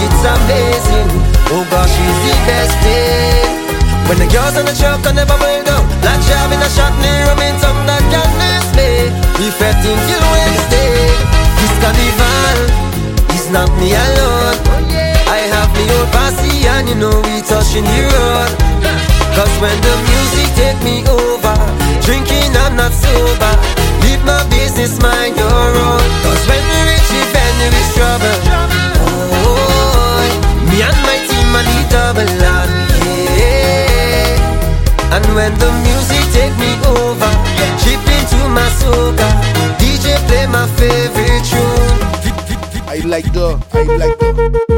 it's 0.00 0.22
amazing. 0.24 1.08
Oh 1.54 1.64
gosh, 1.70 1.90
she's 1.90 2.18
the 2.26 2.34
best 2.48 2.74
thing. 2.82 3.64
When 4.08 4.18
the 4.20 4.28
girls 4.28 4.56
on 4.60 4.68
the 4.68 4.76
truck 4.76 5.00
I 5.06 5.12
never 5.12 5.36
will 5.40 5.62
down, 5.64 5.84
like 6.04 6.20
driving 6.28 6.60
a 6.60 6.70
shot 6.76 6.92
near 7.00 7.24
a 7.32 7.34
main 7.40 7.56
tongue 7.62 7.84
that 7.88 8.04
can 8.12 8.28
nurse 8.36 8.70
me. 8.76 9.08
We 9.40 9.48
fretting 9.54 10.00
till 10.08 10.24
Wednesday. 10.28 11.08
This 11.60 11.74
carnival 11.80 12.58
is 13.32 13.46
not 13.48 13.70
me 13.80 13.96
alone. 13.96 14.56
I 15.24 15.48
have 15.50 15.72
me 15.72 15.88
old 15.96 16.10
posse 16.12 16.68
and 16.68 16.88
you 16.88 16.96
know 17.00 17.16
we 17.24 17.40
touching 17.48 17.84
the 17.84 18.00
road. 18.12 18.50
Cause 19.34 19.54
when 19.58 19.74
the 19.80 19.94
music 20.06 20.48
take 20.54 20.80
me 20.84 21.02
over, 21.08 21.56
drinking 22.04 22.52
I'm 22.54 22.76
not 22.76 22.92
sober. 22.92 23.54
Leave 24.04 24.22
my 24.22 24.44
business, 24.52 25.00
mind 25.00 25.34
your 25.34 25.48
own. 25.48 26.04
Cause 26.22 26.44
when 26.46 26.60
we 26.60 26.78
reach 26.92 27.10
event, 27.10 27.54
there 27.58 27.74
is 27.74 27.88
trouble. 27.96 28.93
Me 30.74 30.82
and 30.82 31.00
my 31.06 31.16
team, 31.28 31.54
are 31.54 31.62
the 31.62 31.78
double 31.88 32.44
on, 32.50 32.68
yeah. 33.38 35.14
And 35.14 35.24
when 35.36 35.54
the 35.62 35.70
music 35.86 36.24
take 36.34 36.56
me 36.58 36.74
over, 36.90 37.30
chip 37.78 38.02
into 38.16 38.48
my 38.48 38.66
soca. 38.82 39.28
DJ 39.78 40.18
play 40.26 40.46
my 40.48 40.66
favorite 40.74 41.44
tune. 41.46 41.94
I 42.88 43.06
like 43.06 43.32
the, 43.32 43.56
I 43.72 43.82
like 43.84 44.18
the. 44.18 44.73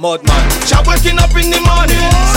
Mud 0.00 0.26
man. 0.26 0.50
Chap 0.66 0.86
waking 0.86 1.18
up 1.18 1.30
in 1.36 1.50
the 1.50 1.60
morning. 1.60 2.29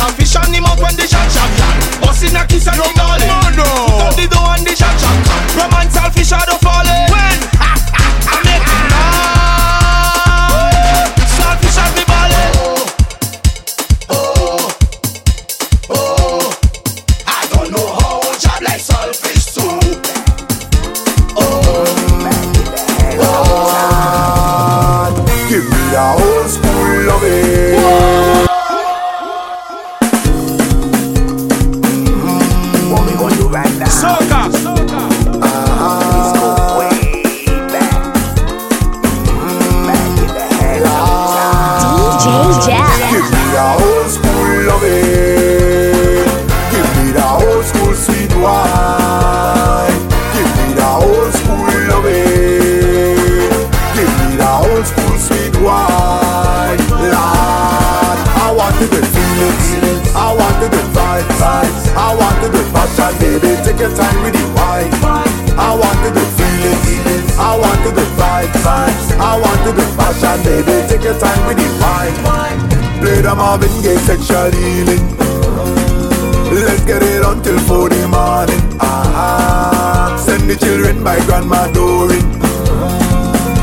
Grandma 81.25 81.67
Doreen. 81.71 82.25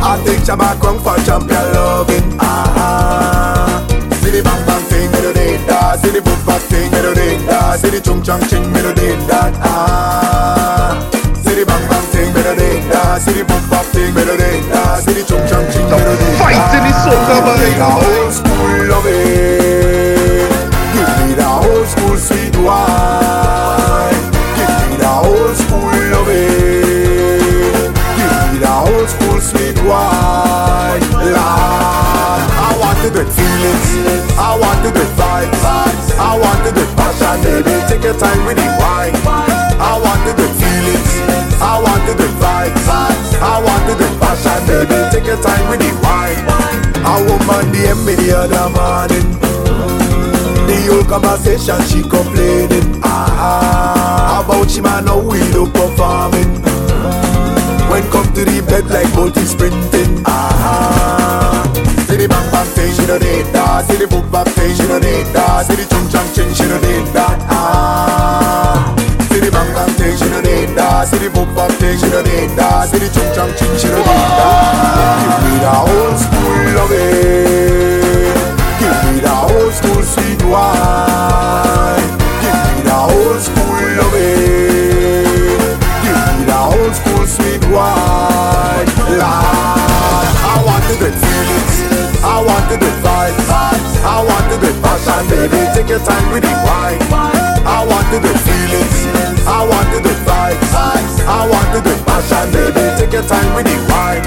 I 0.02 0.16
take 0.24 0.40
Shabba 0.40 0.80
Kong 0.80 0.98
for 1.00 1.16
champion 1.24 1.72
loving. 1.74 2.36
Ah, 2.40 3.84
see 4.22 4.30
the 4.30 4.42
bang 4.42 4.64
bang 4.66 4.84
thing, 4.88 5.10
me 5.12 5.20
do 5.20 5.32
did 5.32 5.60
that. 5.68 6.00
See 6.00 6.10
the 6.10 6.20
boom 6.22 6.40
bang 6.46 6.60
thing, 6.72 6.90
me 6.90 7.00
do 7.02 7.14
did 7.14 7.40
that. 7.48 7.78
See 7.80 7.90
the 7.90 8.00
chung 8.00 8.22
chung 8.22 8.40
ching, 8.48 8.72
me 8.72 8.80
do 8.80 8.92
did 8.94 9.20
that. 9.28 9.52
Ah, 9.60 10.96
see 11.44 11.54
the 11.54 11.64
bang 11.66 11.84
bang 11.88 12.06
thing, 12.12 12.32
me 12.32 12.42
do 12.42 12.54
did 12.56 12.82
that. 12.90 13.20
See 13.20 13.32
the 13.36 13.44
boom 13.44 13.62
bang 13.68 13.84
thing, 13.92 14.14
me 14.14 14.24
do 14.24 14.36
did 14.36 14.64
that. 14.72 15.04
See 15.04 15.12
the 15.12 15.22
chung 15.28 15.44
chung 15.48 15.66
ching, 15.68 15.84
me 15.84 15.96
do 16.00 16.16
did 16.16 16.32
that. 16.32 16.40
Fight 16.40 16.72
in 16.76 16.82
the 16.88 16.92
soca, 17.04 18.19
your 38.10 38.18
time 38.18 38.44
with 38.44 38.56
the 38.56 38.66
wine. 38.82 39.14
I 39.78 39.94
want 40.02 40.20
the 40.26 40.34
good 40.34 40.54
feelings. 40.58 41.10
I 41.62 41.78
want 41.78 42.02
the 42.10 42.14
good 42.18 42.34
vibes. 42.42 42.86
I 43.38 43.62
want 43.62 43.86
the 43.86 43.94
good 43.94 44.14
passion, 44.18 44.58
baby. 44.66 44.98
Take 45.14 45.26
your 45.26 45.40
time 45.40 45.68
with 45.70 45.78
the 45.78 45.92
wine. 46.02 46.42
A 47.06 47.14
woman 47.22 47.70
DM 47.72 48.04
me 48.04 48.14
the 48.18 48.34
other 48.36 48.66
morning. 48.74 49.26
The 50.66 50.76
whole 50.90 51.04
conversation 51.04 51.80
she 51.86 52.02
complaining 52.02 53.00
ah, 53.02 54.44
About 54.44 54.70
she 54.70 54.80
man 54.80 55.04
now 55.04 55.18
we 55.18 55.42
look 55.50 55.72
performing 55.72 56.62
When 57.90 58.04
come 58.12 58.32
to 58.34 58.44
the 58.44 58.62
bed 58.68 58.86
like 58.86 59.12
both 59.12 59.36
is 59.36 59.50
sprinting 59.50 60.22
ah, 60.26 61.39
ah, 67.48 68.94
bang 69.74 69.94
thing 69.94 70.16
she 70.16 70.28
no 70.28 70.40
need 70.40 70.76
that 70.76 71.08
See 71.08 71.18
the 71.18 71.30
book 71.30 71.48
bang 71.56 71.70
thing 71.78 71.98
she 71.98 72.08
no 72.10 72.20
need 72.22 72.50
that 72.58 72.88
See 72.90 72.98
the 72.98 73.08
chung 73.08 73.32
chung 73.32 73.52
ching 73.56 73.76
she 73.78 73.88
no 73.88 73.96
need 73.96 74.06
that 74.06 74.60
Give 75.22 75.40
me 75.44 75.58
the 75.64 75.72
old 75.72 76.16
school 76.18 76.60
loving 76.76 77.79
baby. 95.48 95.60
Take 95.74 95.88
your 95.88 96.00
time 96.00 96.32
with 96.32 96.42
the 96.42 96.52
wine. 96.66 97.00
I 97.64 97.84
want 97.88 98.06
the 98.12 98.20
good 98.20 98.40
feelings. 98.44 98.96
I 99.46 99.64
want 99.64 99.88
the 99.94 100.00
good 100.04 100.20
vibes. 100.28 100.72
I 101.26 101.48
want 101.48 101.68
the 101.72 101.80
good 101.80 102.00
passion, 102.06 102.52
baby. 102.52 102.84
Take 102.98 103.12
your 103.12 103.22
time 103.24 103.54
with 103.54 103.66
the 103.66 103.76
wine. 103.88 104.24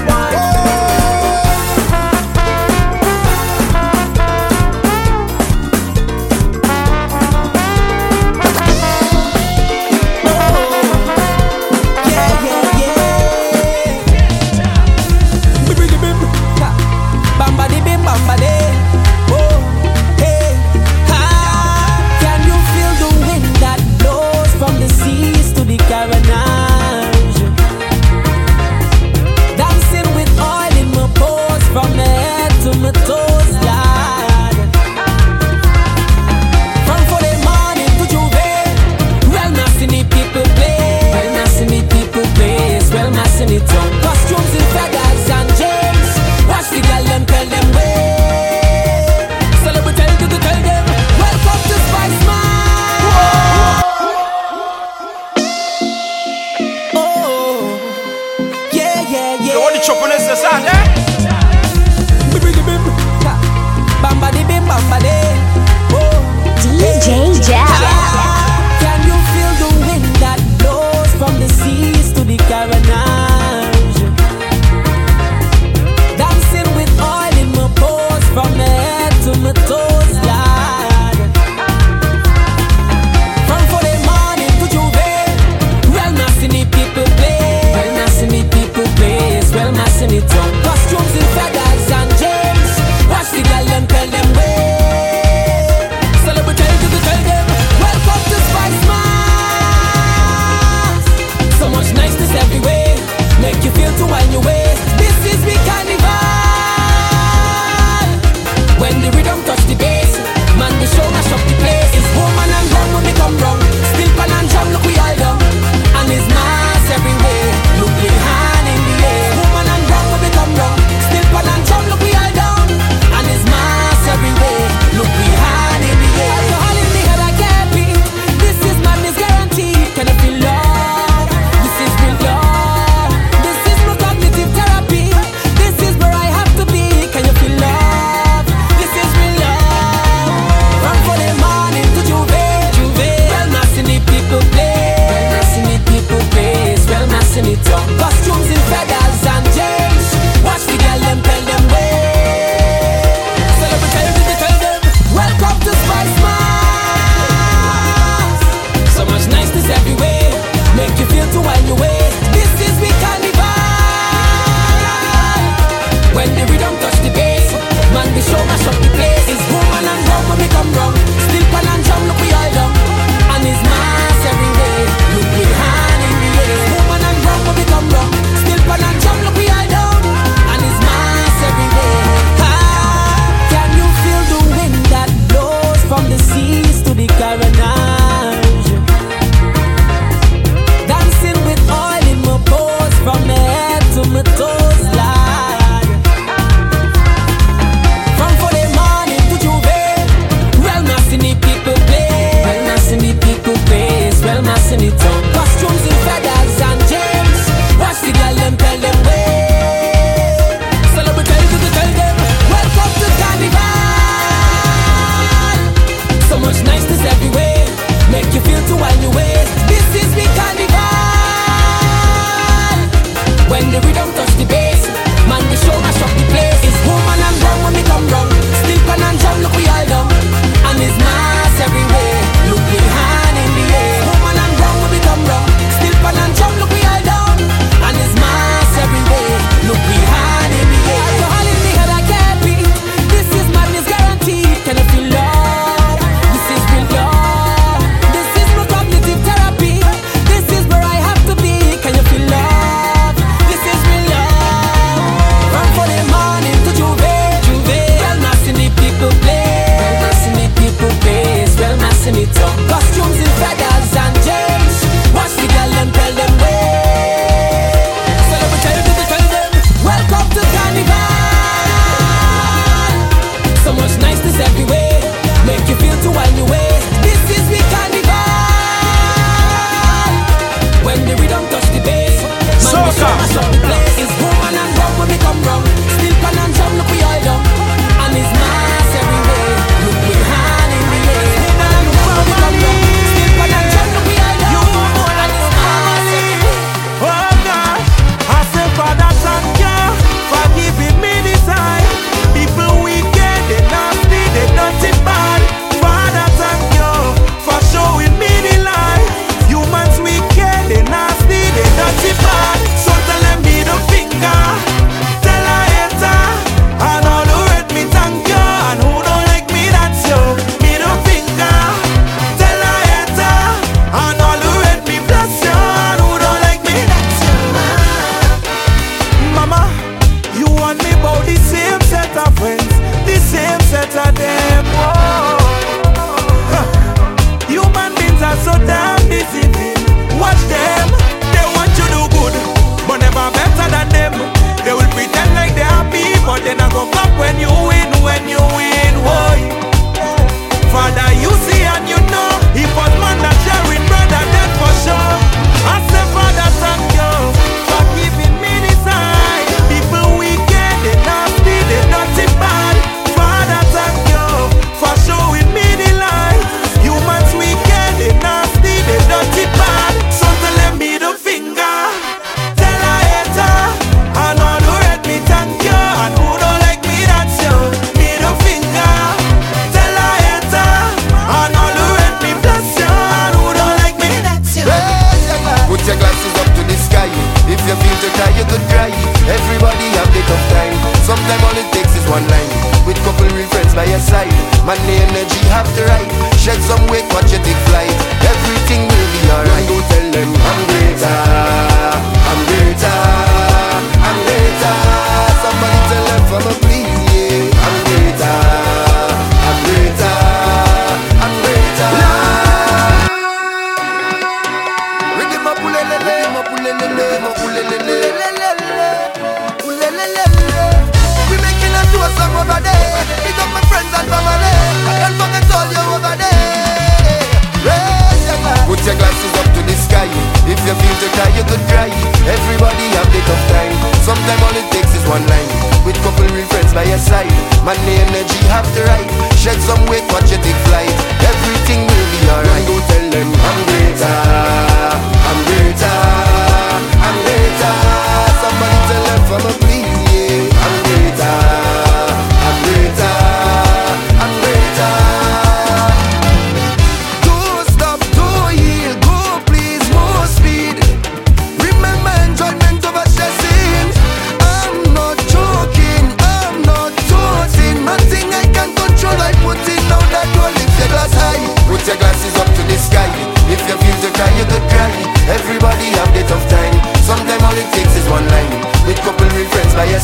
Bamba 17.38 17.66
di 17.68 17.80
bim 17.80 18.02
bamba 18.04 18.36
de. 18.36 18.53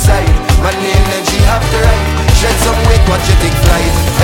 side. 0.01 0.33
Man 0.65 0.77
energy 0.77 1.39
have 1.45 1.65
to 1.73 1.79
ride 1.85 2.31
Shed 2.41 2.57
some 2.65 2.81
weight, 2.89 3.05
watch 3.09 3.27
you 3.29 3.37
take 3.45 3.57
flight 3.65 4.20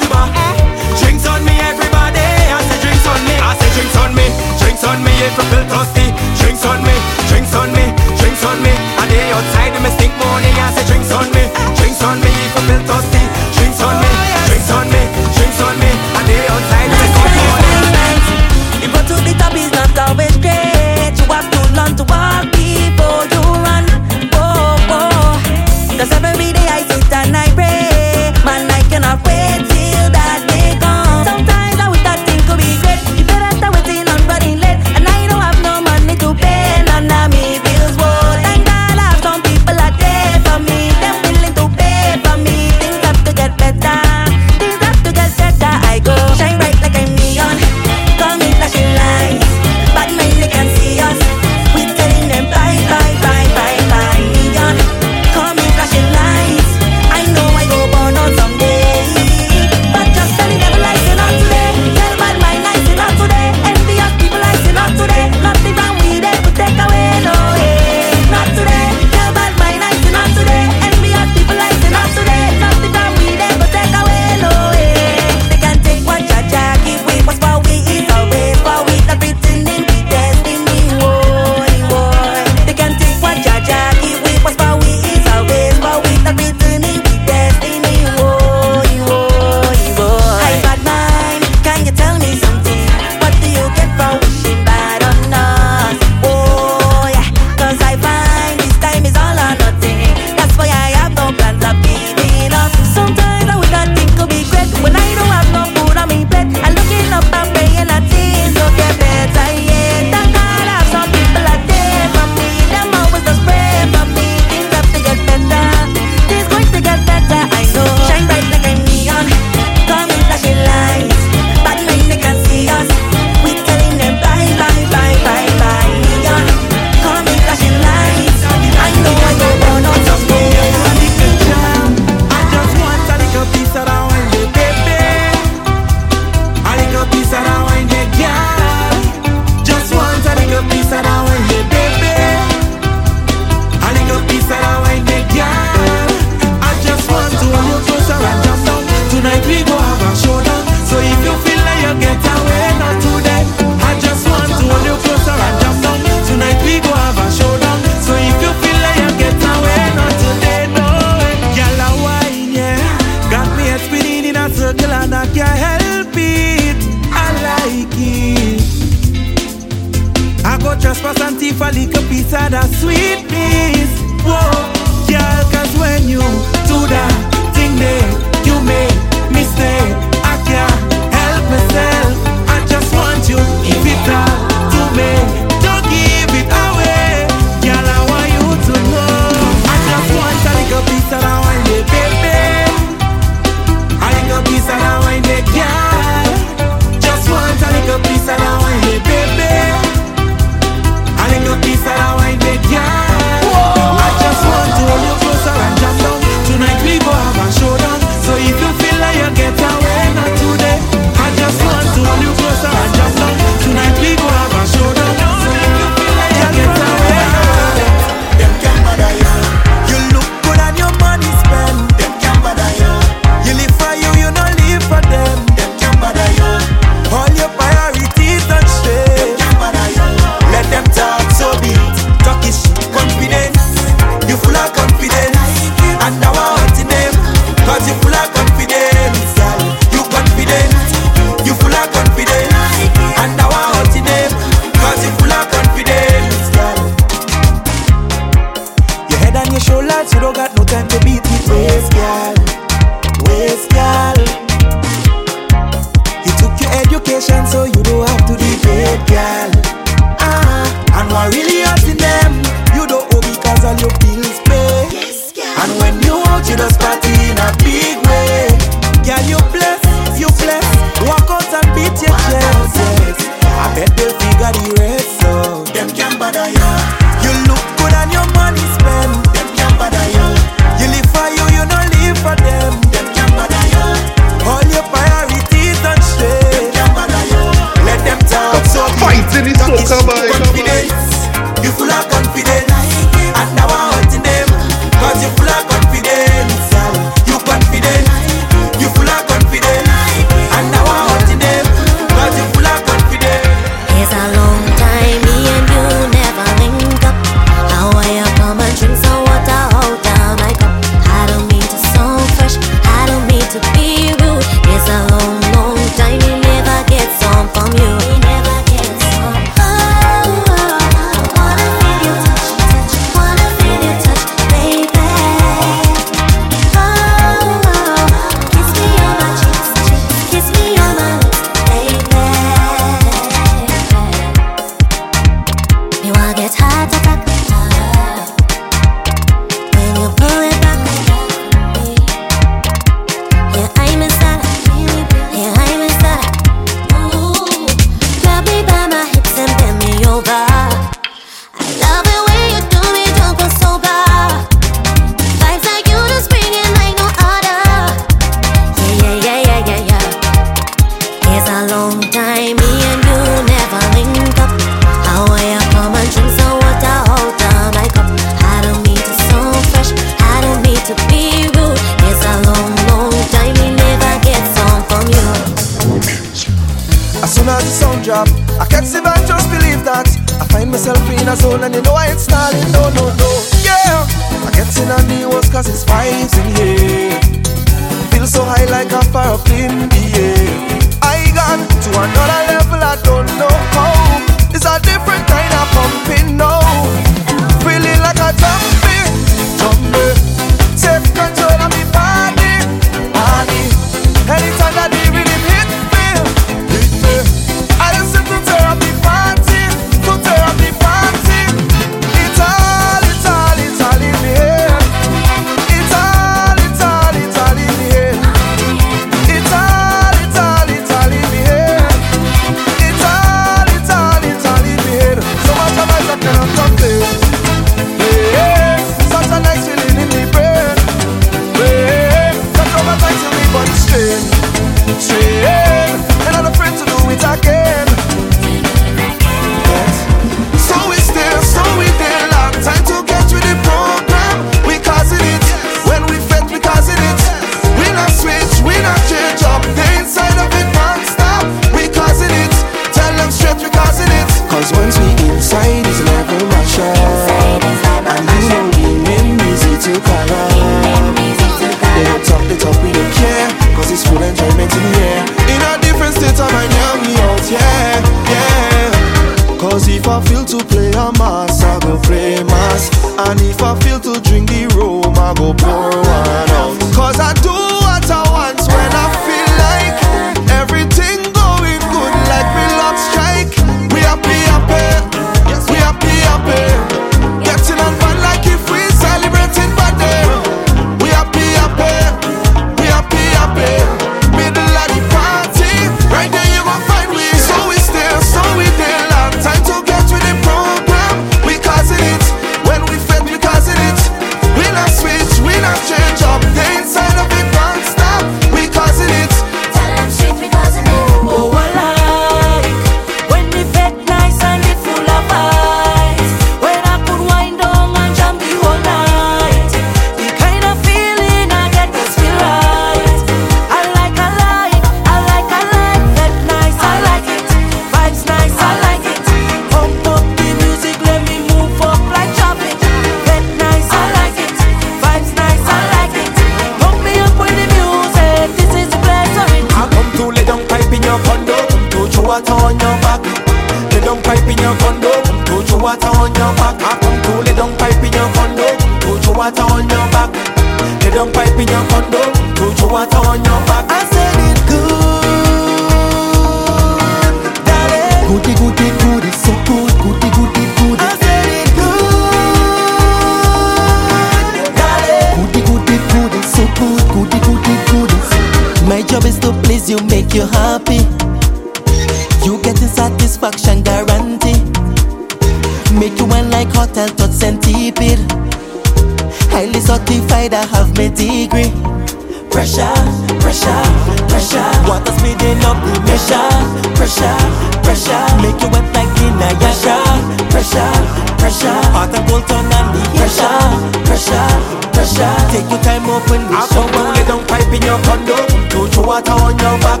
yasha. 589.86 590.46
Pressure, 590.50 590.92
pressure. 591.38 591.80
Hot 591.94 592.14
and 592.14 592.24
cold 592.28 592.44
turn 592.48 592.72
on 592.72 592.86
the 592.94 593.00
pressure, 593.14 593.60
pressure, 594.08 594.50
pressure. 594.92 595.34
Take 595.52 595.68
your 595.70 595.80
time, 595.82 596.08
open 596.08 596.42
the 596.48 596.58
to 596.74 596.82
lay 597.12 597.24
down 597.28 597.42
pipe 597.46 597.70
in 597.70 597.82
your 597.82 598.00
condo, 598.02 598.36
to 598.72 598.88
throw 598.90 599.06
water 599.06 599.32
on 599.32 599.54
your 599.58 599.76
back. 599.84 600.00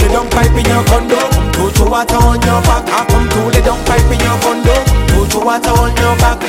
Lay 0.00 0.08
down 0.08 0.26
pipe 0.30 0.56
in 0.56 0.66
your 0.66 0.82
condo, 0.88 1.20
to 1.54 1.62
throw 1.76 1.90
water 1.90 2.16
on 2.16 2.40
your 2.42 2.60
back. 2.64 2.84
I 2.88 3.04
come 3.06 3.28
to 3.28 3.40
lay 3.52 3.62
down 3.62 3.80
pipe 3.84 4.08
in 4.10 4.20
your 4.20 4.36
condo, 4.42 4.74
to 4.74 5.18
throw 5.30 5.44
water 5.44 5.74
on 5.76 5.92
your 5.96 6.16
back. 6.18 6.40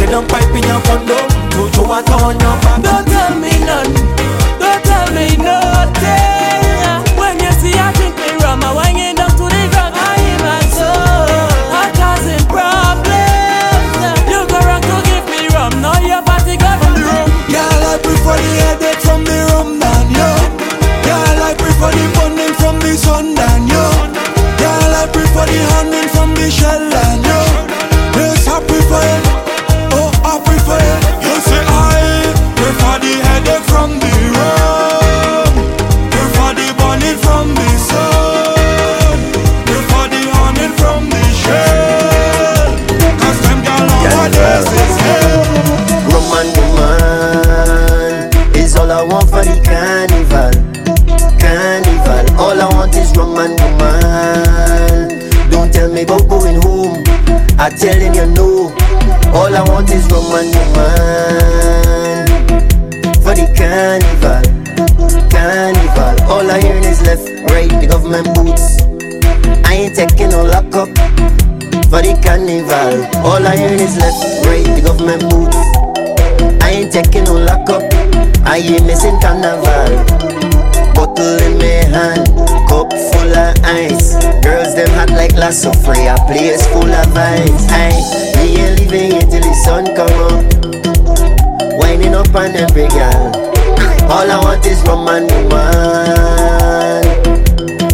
Lay 0.00 0.06
down 0.08 0.26
pipe 0.26 0.54
in 0.56 0.64
your 0.64 0.80
condo, 0.88 1.18
to 1.54 1.60
throw 1.76 1.86
water 1.86 2.18
on 2.24 2.40
your 2.40 2.56
back. 2.64 2.82
Don't 2.82 3.04
tell 3.06 3.34
me 3.36 3.52
none. 3.68 3.92
Don't 4.58 4.80
tell 4.84 5.08
me 5.12 5.36
nothing. 5.36 7.04
When 7.20 7.36
you 7.38 7.52
see 7.60 7.76
I 7.76 7.92
drink 7.94 8.16
me 8.16 8.32
rum, 8.40 8.64
I 8.64 8.72
wang 8.74 8.98
it 8.98 9.21
prefer 18.36 18.78
the 18.78 19.00
from 19.00 19.24
the 19.24 19.36
rum 19.50 19.78
you. 20.10 20.30
Girl, 21.04 21.42
I 21.42 21.54
prefer 21.58 21.90
the 21.92 22.04
burning 22.16 22.54
from 22.54 22.78
the 22.80 22.96
sun 22.96 23.34
you. 23.68 23.86
Girl, 24.60 24.94
I 25.00 25.08
prefer 25.12 25.46
the 25.46 25.60
from 26.08 26.34
the 26.34 26.50
shell 26.50 27.01
I 57.72 57.74
telling 57.74 58.14
you 58.14 58.26
no. 58.26 58.68
All 59.32 59.54
I 59.54 59.62
want 59.66 59.88
is 59.88 60.04
Roman 60.12 60.44
woman 60.52 62.26
for 63.24 63.32
the 63.32 63.48
carnival. 63.56 64.42
Carnival, 65.30 66.16
all 66.30 66.50
I 66.50 66.60
hear 66.60 66.76
is 66.76 67.00
left, 67.00 67.26
right, 67.50 67.70
the 67.80 67.86
government 67.88 68.34
boots. 68.34 68.76
I 69.64 69.74
ain't 69.74 69.96
taking 69.96 70.30
no 70.30 70.44
lock 70.44 70.74
up 70.74 70.88
for 71.88 72.02
the 72.04 72.12
carnival. 72.22 73.08
All 73.24 73.46
I 73.46 73.56
hear 73.56 73.72
is 73.72 73.96
left, 73.96 74.44
right, 74.44 74.66
the 74.76 74.82
government 74.84 75.22
boots. 75.30 75.56
I 76.62 76.70
ain't 76.72 76.92
taking 76.92 77.24
no 77.24 77.38
lock 77.38 77.70
up. 77.70 77.82
I 78.44 78.58
ain't 78.58 78.84
missing 78.84 79.18
carnival. 79.20 80.31
Bottle 81.02 81.42
in 81.42 81.58
my 81.58 81.82
hand, 81.90 82.26
cup 82.70 82.92
full 82.92 83.34
of 83.34 83.58
ice. 83.64 84.14
Girls 84.38 84.76
them 84.76 84.88
hot 84.94 85.10
like 85.10 85.32
lasso 85.32 85.72
free, 85.82 86.06
a 86.06 86.14
place 86.30 86.64
full 86.68 86.86
of 86.86 87.16
ice. 87.16 87.66
I 87.70 87.90
we 88.38 88.54
ain't 88.62 88.78
leaving 88.78 89.10
here 89.10 89.26
till 89.26 89.42
the 89.42 89.52
sun 89.66 89.84
come 89.98 90.14
up. 90.30 90.46
Winding 91.76 92.14
up 92.14 92.32
on 92.36 92.54
every 92.54 92.86
girl. 92.86 93.34
All 94.14 94.30
I 94.30 94.38
want 94.44 94.64
is 94.64 94.80
Roman 94.86 95.26
woman 95.26 95.50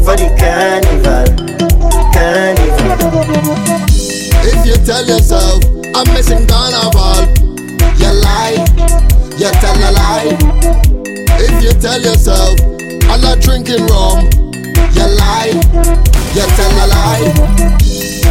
for 0.05 0.13
the 0.21 0.29
carnival, 0.37 1.33
carnival. 2.13 2.93
If 4.45 4.67
you 4.67 4.77
tell 4.85 5.07
yourself 5.07 5.65
I'm 5.97 6.05
missing 6.13 6.47
carnival, 6.47 7.25
you 7.97 8.13
lie, 8.21 8.61
you 9.41 9.49
tell 9.65 9.81
a 9.81 9.91
lie. 9.97 10.37
If 11.41 11.65
you 11.65 11.73
tell 11.81 12.03
yourself 12.03 12.68
I'm 13.19 13.35
not 13.35 13.43
drinking 13.43 13.83
rum, 13.91 14.31
you 14.95 15.07
lie, 15.19 15.51
you 15.51 16.47
tell 16.55 16.75
a 16.79 16.87
lie. 16.87 17.27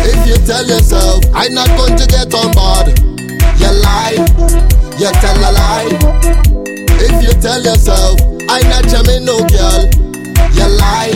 If 0.08 0.24
you 0.24 0.40
tell 0.48 0.64
yourself 0.64 1.26
I'm 1.36 1.54
not 1.54 1.68
going 1.76 2.00
to 2.00 2.08
get 2.08 2.32
on 2.32 2.56
board, 2.56 2.96
you 3.60 3.68
lie, 3.84 4.16
you 4.96 5.12
tell 5.20 5.36
a 5.44 5.52
lie. 5.52 5.92
If 7.04 7.20
you 7.20 7.36
tell 7.36 7.60
yourself 7.60 8.16
I'm 8.48 8.64
not 8.72 8.88
jamming 8.88 9.28
no 9.28 9.44
girl, 9.52 9.92
you 10.56 10.68
lie, 10.80 11.12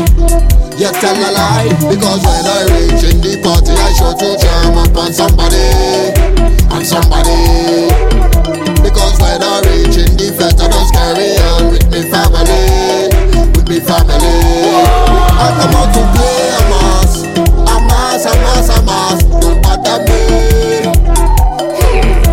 you 0.76 0.92
tell 1.00 1.16
a 1.16 1.32
lie. 1.32 1.72
Because 1.88 2.20
when 2.28 2.44
I 2.44 2.68
reach 2.76 3.08
in 3.08 3.24
the 3.24 3.40
party, 3.40 3.72
I 3.72 3.88
sure 3.96 4.12
to 4.20 4.36
jam 4.36 4.84
up 4.84 4.98
on 5.00 5.14
somebody, 5.16 6.12
on 6.76 6.84
somebody. 6.84 7.88
Because 8.84 9.16
when 9.24 9.40
I 9.40 9.64
reach 9.64 9.96
in 9.96 10.12
the 10.20 10.28
fete, 10.36 10.60
I 10.60 10.68
just 10.68 10.92
carry 10.92 11.40
on 11.56 11.72
with 11.72 11.88
me 11.88 12.04
family, 12.12 13.01
happy 13.72 13.86
family. 13.86 14.84
I 15.40 15.48
come 15.60 15.76
out 15.76 15.94
to 15.96 16.04
play 16.12 16.52
a 16.52 16.62
mass, 16.70 17.24
a 17.24 17.80
mass, 17.88 18.26
a 18.26 18.34
mass, 18.42 18.70
a 18.70 18.84
mass. 18.84 19.24
Don't 19.24 19.62
bother 19.64 20.04
me. 20.04 20.22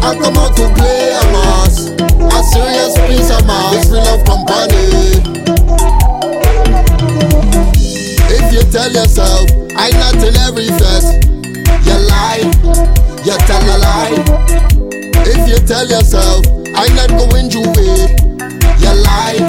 I 0.02 0.14
come 0.20 0.36
out 0.36 0.56
to 0.56 0.66
play 0.74 1.14
a 1.14 1.24
mass, 1.32 1.90
a 2.18 2.42
serious 2.42 2.94
piece 3.06 3.30
of 3.30 3.46
mass. 3.46 3.90
We 3.90 3.98
love 3.98 4.24
company. 4.24 5.22
If 8.30 8.52
you 8.52 8.62
tell 8.72 8.90
yourself, 8.90 9.48
I 9.76 9.90
not 9.90 10.16
in 10.16 10.36
every 10.42 10.68
fest, 10.78 11.22
you 11.86 11.96
lie, 12.08 12.50
you 13.24 13.36
tell 13.46 13.62
a 13.62 13.76
lie. 13.78 14.24
If 15.24 15.48
you 15.48 15.66
tell 15.66 15.86
yourself, 15.86 16.44
I 16.74 16.88
not 16.94 17.10
going 17.10 17.48
to 17.50 17.60
way, 17.76 18.16
you 18.80 19.02
lie 19.02 19.47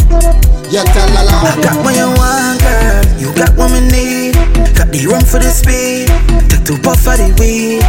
you 0.71 0.83
tell 0.93 1.09
a 1.09 1.21
lie. 1.25 1.61
Got 1.63 1.83
what 1.83 1.95
you 1.95 2.09
want, 2.13 2.61
girl. 2.61 3.01
You 3.17 3.33
got 3.33 3.55
what 3.57 3.71
me 3.71 3.81
need. 3.89 4.33
Got 4.77 4.91
the 4.93 5.01
room 5.09 5.21
for 5.25 5.39
the 5.39 5.49
speed. 5.49 6.09
Take 6.49 6.63
two 6.65 6.77
puff 6.77 7.05
of 7.07 7.17
the 7.17 7.33
weed. 7.41 7.81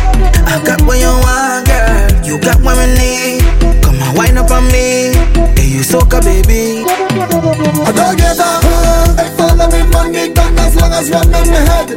I 0.48 0.62
got 0.64 0.80
what 0.82 0.98
you 0.98 1.12
want, 1.12 1.68
girl. 1.68 2.24
You 2.24 2.40
got 2.40 2.60
what 2.64 2.76
me 2.80 2.86
need. 2.96 3.44
Come 3.84 4.00
on, 4.00 4.16
wind 4.16 4.38
up 4.38 4.50
on 4.50 4.64
me. 4.72 5.12
Hey, 5.56 5.68
you 5.68 5.84
soca, 5.84 6.24
baby. 6.24 6.84
I 6.88 7.92
don't 7.92 8.16
give 8.16 8.40
a 8.40 8.50
fuck. 8.64 9.18
I 9.20 9.28
follow 9.36 9.68
me 9.68 9.82
money 9.92 10.32
back 10.32 10.56
as 10.64 10.74
long 10.80 10.92
as 10.92 11.10
one 11.10 11.28
in 11.28 11.48
my 11.52 11.60
head. 11.68 11.88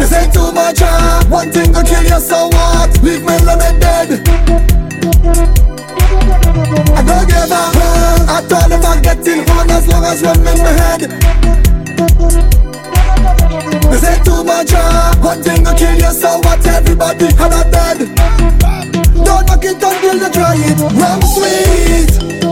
This 0.00 0.12
ain't 0.12 0.32
too 0.32 0.50
much, 0.52 0.80
uh. 0.80 1.24
One 1.28 1.52
thing 1.52 1.72
will 1.72 1.84
kill 1.84 2.02
you, 2.02 2.20
so 2.20 2.48
what? 2.48 3.02
Leave 3.02 3.22
me 3.22 3.36
limit 3.44 3.80
dead. 3.80 5.69
I 6.70 7.02
don't 7.02 7.26
give 7.26 7.50
a. 7.50 7.62
I 8.30 8.42
him 8.68 8.84
I'm 8.84 9.02
getting 9.02 9.50
on 9.50 9.70
as 9.70 9.86
long 9.88 10.04
as 10.04 10.22
one 10.22 10.38
in 10.38 10.58
my 10.58 10.72
head. 10.80 11.00
This 13.90 14.04
ain't 14.04 14.24
too 14.24 14.44
much, 14.44 14.72
uh. 14.72 15.16
One 15.16 15.42
thing 15.42 15.64
will 15.64 15.74
kill 15.74 15.94
you, 15.94 16.12
so 16.12 16.38
what? 16.38 16.64
Everybody 16.66 17.26
had 17.34 17.52
a 17.52 17.70
dead. 17.70 17.98
Don't 19.24 19.46
knock 19.46 19.64
it 19.64 19.82
until 19.82 20.14
you 20.14 20.30
try 20.30 20.54
it. 20.56 20.80
Rum 20.94 21.20
sweet. 21.22 22.49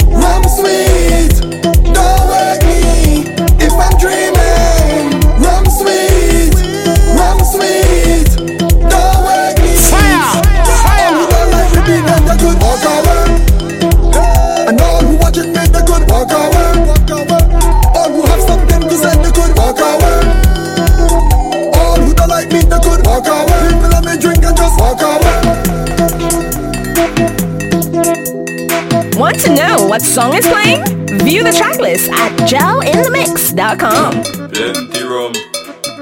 What 29.89 30.03
song 30.03 30.35
is 30.35 30.47
playing? 30.47 30.85
View 31.25 31.43
the 31.43 31.49
tracklist 31.49 32.11
at 32.11 32.37
jelinthemix.com. 32.47 34.23
Plenty 34.53 35.03
rum, 35.03 35.33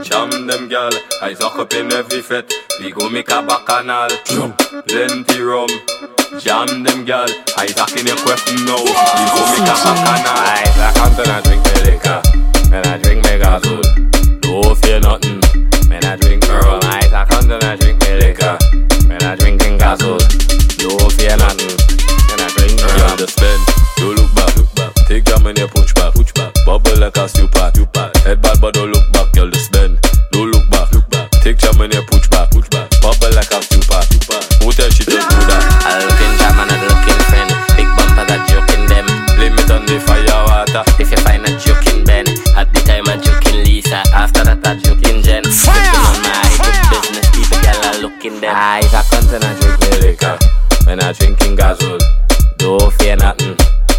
jam 0.02 0.46
them 0.48 0.68
gal. 0.68 0.90
I 1.22 1.34
suck 1.34 1.56
up 1.56 1.72
in 1.72 1.92
every 1.92 2.20
fet. 2.20 2.52
We 2.80 2.90
go 2.90 3.08
make 3.08 3.30
a 3.30 3.42
bacchanal. 3.42 4.10
Plenty 4.88 5.40
rum, 5.40 5.68
jam 6.40 6.82
them 6.82 7.04
gal. 7.04 7.28
I 7.56 7.66
suck 7.68 7.96
in 7.96 8.06
your 8.06 8.16
question 8.26 8.64
now. 8.66 8.82
We 8.82 8.90
go 8.90 9.42
make 9.54 9.70
a 9.70 9.76
bacchanal. 9.78 10.34
I 10.34 10.64
suck 10.74 10.98
until 11.06 11.30
I 11.30 11.40
drink 11.42 11.62
the 11.62 11.78
liquor, 11.86 12.20
and 12.74 12.86
I 12.88 12.98
drink 12.98 13.22
me 13.24 13.38
gasoil. 13.38 13.86
Don't 14.40 14.76
fear 14.78 14.98
nothing, 14.98 15.40
man. 15.88 16.04
I 16.04 16.16
drink 16.16 16.42
pearl. 16.42 16.80
I 16.82 17.06
suck 17.06 17.30
until 17.30 17.62
I 17.62 17.76
drink 17.76 18.00
the 18.00 18.18
liquor, 18.18 18.58
man. 19.06 19.22
I 19.22 19.36
drinking 19.36 19.78
gasoil. 19.78 20.18
Don't 20.76 21.12
fear 21.12 21.36
nothing, 21.36 21.76
man. 22.28 22.40
I 22.42 22.48
drink 22.56 22.80
pearl. 22.80 22.98
You 22.98 23.04
understand? 23.04 23.75
Take 25.46 25.54
jam 25.54 25.62
in 25.62 25.62
your 25.62 25.68
push 25.68 25.94
back, 25.94 26.14
push 26.14 26.32
back. 26.32 26.52
Bubble 26.66 26.98
like 26.98 27.16
a 27.16 27.28
stew 27.28 27.46
pot. 27.46 27.76
Head 28.26 28.42
bad, 28.42 28.60
but 28.60 28.74
don't 28.74 28.90
look 28.90 29.12
back, 29.12 29.30
girl. 29.32 29.48
Just 29.48 29.70
bend. 29.70 29.96
Don't 30.32 30.50
look 30.50 30.68
back, 30.70 30.90
look 30.90 31.08
back. 31.08 31.30
Take 31.38 31.58
jam 31.58 31.80
in 31.82 31.92
your 31.92 32.02
push 32.06 32.26
back, 32.26 32.50
push 32.50 32.66
back. 32.68 32.90
Bubble 32.98 33.30
like 33.30 33.50
a 33.54 33.62
stew 33.62 33.78
pot, 33.86 34.02
stew 34.10 34.18
pot. 34.26 34.42
Who 34.58 34.72
tell 34.74 34.90
she 34.90 35.06
just 35.06 35.22
do 35.30 35.38
that? 35.46 35.62
A 35.86 36.02
looking 36.02 36.34
jam 36.42 36.58
and 36.58 36.74
a 36.74 36.76
looking 36.90 37.20
friend. 37.30 37.50
Big 37.78 37.86
bumper 37.94 38.26
that 38.26 38.42
joking 38.50 38.90
them. 38.90 39.06
Limit 39.38 39.70
on 39.70 39.86
the 39.86 40.02
fire 40.02 40.26
water. 40.50 40.82
If 40.98 41.14
you 41.14 41.20
find 41.22 41.46
a 41.46 41.54
joking 41.62 42.02
Ben, 42.02 42.26
at 42.58 42.66
the 42.74 42.82
time 42.82 43.06
I'm 43.06 43.22
joking 43.22 43.62
Lisa. 43.62 44.02
After 44.10 44.42
that 44.42 44.66
I'm 44.66 44.82
joking 44.82 45.22
Jen. 45.22 45.46
Fire! 45.46 45.78
on 45.78 46.26
my 46.26 46.42
good 46.58 46.78
business, 46.90 47.26
people 47.30 47.62
girl 47.62 47.86
are 47.86 47.98
looking 48.02 48.42
them. 48.42 48.50
I 48.50 48.82
a 48.82 49.00
cunt 49.06 49.30
and 49.30 49.46
I 49.46 49.54
drink 49.62 50.02
liquor. 50.02 50.36
When 50.90 50.98
I 50.98 51.14
drinking 51.14 51.54
gasoil, 51.54 52.02
don't 52.58 52.90
fear 52.98 53.14
nothing. 53.14 53.54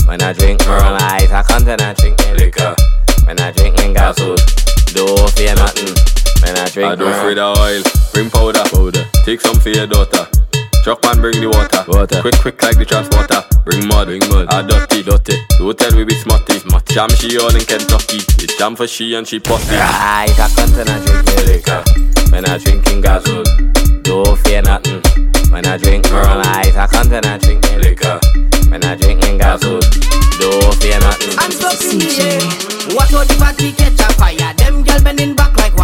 When 0.08 0.22
I 0.22 0.32
drink 0.32 0.66
Merle, 0.66 0.96
I 1.00 1.28
a 1.30 1.44
cunt 1.44 1.68
and 1.68 1.82
I 1.82 1.94
drink 1.94 2.18
me 2.20 2.34
liquor. 2.34 2.74
When 3.26 3.40
I 3.42 3.52
drink 3.52 3.76
me 3.76 3.94
gasoil, 3.94 4.40
don't 4.96 5.30
fear 5.36 5.54
nothing. 5.54 5.94
When 6.42 6.58
I 6.58 6.70
drink 6.70 6.92
I 6.92 6.96
don't 6.96 7.14
fear 7.22 7.36
the 7.36 7.44
oil, 7.44 7.84
bring 8.14 8.30
powder, 8.30 8.64
powder. 8.72 9.04
Take 9.26 9.42
some 9.42 9.60
for 9.60 9.70
your 9.70 9.86
daughter. 9.86 10.26
Truck 10.84 11.04
man 11.04 11.20
bring 11.20 11.42
the 11.42 11.52
water, 11.52 11.84
water. 11.92 12.22
Quick, 12.22 12.40
quick 12.40 12.64
like 12.64 12.78
the 12.78 12.86
transporter. 12.86 13.44
Bring 13.66 13.86
mud, 13.90 14.08
bring 14.08 14.24
mud. 14.32 14.48
Ah, 14.50 14.64
dirty, 14.64 15.04
dirty. 15.04 15.44
Don't 15.60 15.78
tell 15.78 15.92
we 15.92 16.06
be 16.06 16.16
smarty, 16.16 16.60
smarty. 16.60 16.94
Jam 16.96 17.10
she 17.10 17.38
all 17.38 17.52
in 17.52 17.68
Kentucky. 17.68 18.24
It's 18.40 18.56
jam 18.58 18.78
for 18.78 18.88
she 18.88 19.14
and 19.16 19.28
she. 19.28 19.44
I 19.44 20.32
cunt 20.32 20.80
and 20.80 20.88
I 20.88 21.04
drink 21.04 21.28
me 21.28 21.36
liquor. 21.52 21.84
When 22.32 22.46
I 22.48 22.58
drinking 22.58 23.04
gasoil, 23.04 23.44
don't 24.04 24.40
fear 24.48 24.62
nothing. 24.62 25.04
When 25.52 25.66
I 25.68 25.76
drink 25.76 26.10
Merle, 26.12 26.40
I 26.48 26.72
a 26.72 26.88
cunt 26.88 27.12
and 27.12 27.26
I 27.26 27.38
drink 27.38 27.64
me 27.68 27.78
liquor. 27.80 28.20
When 28.72 28.84
I 28.84 28.96
drink 28.96 29.22
me 29.24 29.38
gasoil, 29.38 29.84
fear 30.82 31.00
nothing. 31.00 31.38
I'm 31.38 31.52
stuck 31.52 31.80
in 31.86 32.02
air. 32.02 32.42
Watch 32.96 33.14
out 33.14 33.28
the 33.28 33.36
party 33.38 33.72
catch 33.74 34.00
a 34.02 34.10
fire. 34.18 34.54
Them 34.58 34.84
girl 34.84 35.02
bending 35.04 35.36
back 35.36 35.56
like 35.58 35.77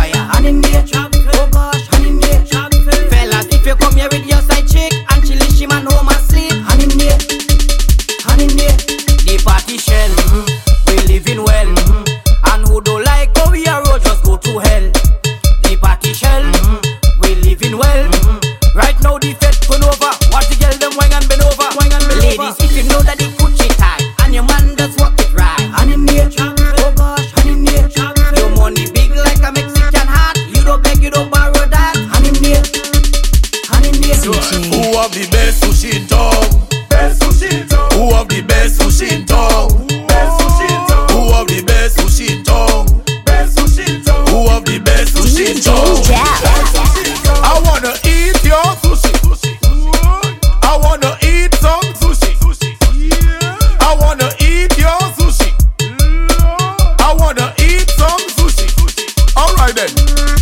have 35.04 35.12
the 35.12 35.28
best 35.32 35.62
sushi 35.62 36.00
in 36.00 36.08
town? 36.08 36.32
Best 36.88 37.22
sushi 37.22 37.52
in 37.52 37.68
town. 37.68 37.92
Who 37.92 38.14
have 38.16 38.30
the 38.30 38.42
best 38.42 38.80
sushi 38.80 39.12
in 39.12 39.26
town? 39.26 39.68
Best 40.08 40.40
sushi 40.40 40.64
in 40.64 40.80
town. 40.88 41.10
Who 41.12 41.28
have 41.36 41.48
the 41.48 41.62
best 41.68 41.98
sushi 41.98 42.32
in 42.32 42.44
town? 42.44 42.88
Best 43.26 43.58
sushi 43.58 43.84
in 43.84 44.02
town. 44.02 44.28
Who 44.32 44.48
have 44.48 44.64
the 44.64 44.80
best 44.80 45.12
sushi 45.12 45.52
in 45.52 45.60
town? 45.60 46.00
I 47.44 47.60
wanna 47.68 47.92
eat 48.08 48.40
your 48.48 48.64
sushi. 48.80 49.12
I 50.64 50.80
wanna 50.80 51.18
eat 51.20 51.52
some 51.60 51.84
sushi. 52.00 52.32
I 53.84 53.98
wanna 54.00 54.32
eat 54.40 54.72
your 54.80 55.04
sushi. 55.20 55.52
I 57.04 57.12
wanna 57.20 57.52
eat 57.60 57.92
some 58.00 58.24
sushi. 58.40 58.72
Alright 59.36 59.76
then. 59.76 59.92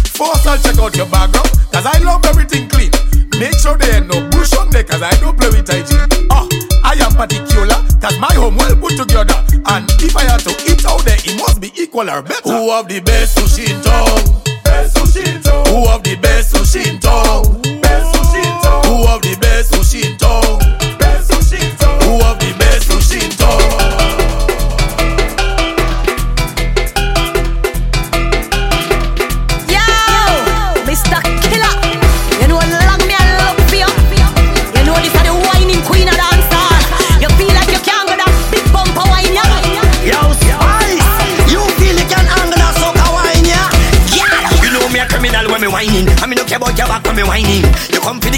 First 0.06 0.46
I'll 0.46 0.60
check 0.62 0.78
out 0.78 0.96
your 0.96 1.08
background, 1.08 1.50
cause 1.74 1.88
I 1.88 1.98
love 2.06 2.24
everything 2.26 2.70
clean. 2.70 2.92
Make 3.40 3.58
sure 3.58 3.76
there 3.76 3.96
ain't 3.96 4.06
no 4.06 4.31
bush 4.42 4.58
on 4.58 4.70
there, 4.72 4.84
cause 4.84 5.02
I 5.04 5.14
don't 5.22 5.38
play 5.38 5.50
with 5.50 5.70
hygiene. 5.70 6.10
Ah, 6.32 6.48
I 6.84 6.98
am 7.06 7.14
particular, 7.14 7.78
cause 8.02 8.18
my 8.18 8.34
home 8.34 8.58
well 8.58 8.76
put 8.76 8.98
together. 8.98 9.38
And 9.70 9.86
if 10.02 10.18
I 10.18 10.24
had 10.26 10.42
to 10.42 10.54
eat 10.66 10.84
out 10.86 11.06
there, 11.06 11.18
it 11.22 11.38
must 11.38 11.62
be 11.62 11.70
equal 11.78 12.10
or 12.10 12.22
better. 12.24 12.50
Who 12.50 12.72
have 12.72 12.88
the 12.88 13.00
best 13.02 13.38
sushi 13.38 13.70
in 13.70 13.78
town? 13.86 14.42
Best 14.64 14.98
sushi 14.98 15.22
in 15.30 15.42
town. 15.42 15.66
Who 15.68 15.86
have 15.88 16.02
the 16.02 16.16
best 16.18 16.56
sushi 16.56 16.90
in 16.90 17.00
town? 17.00 17.62
Best 17.82 18.16
sushi 18.16 18.42
in 18.42 18.56
town. 18.66 18.84
Who 18.90 19.06
have 19.06 19.22
the 19.22 19.38
best 19.40 19.74
sushi 19.74 20.10
in 20.10 20.18
town? 20.18 20.31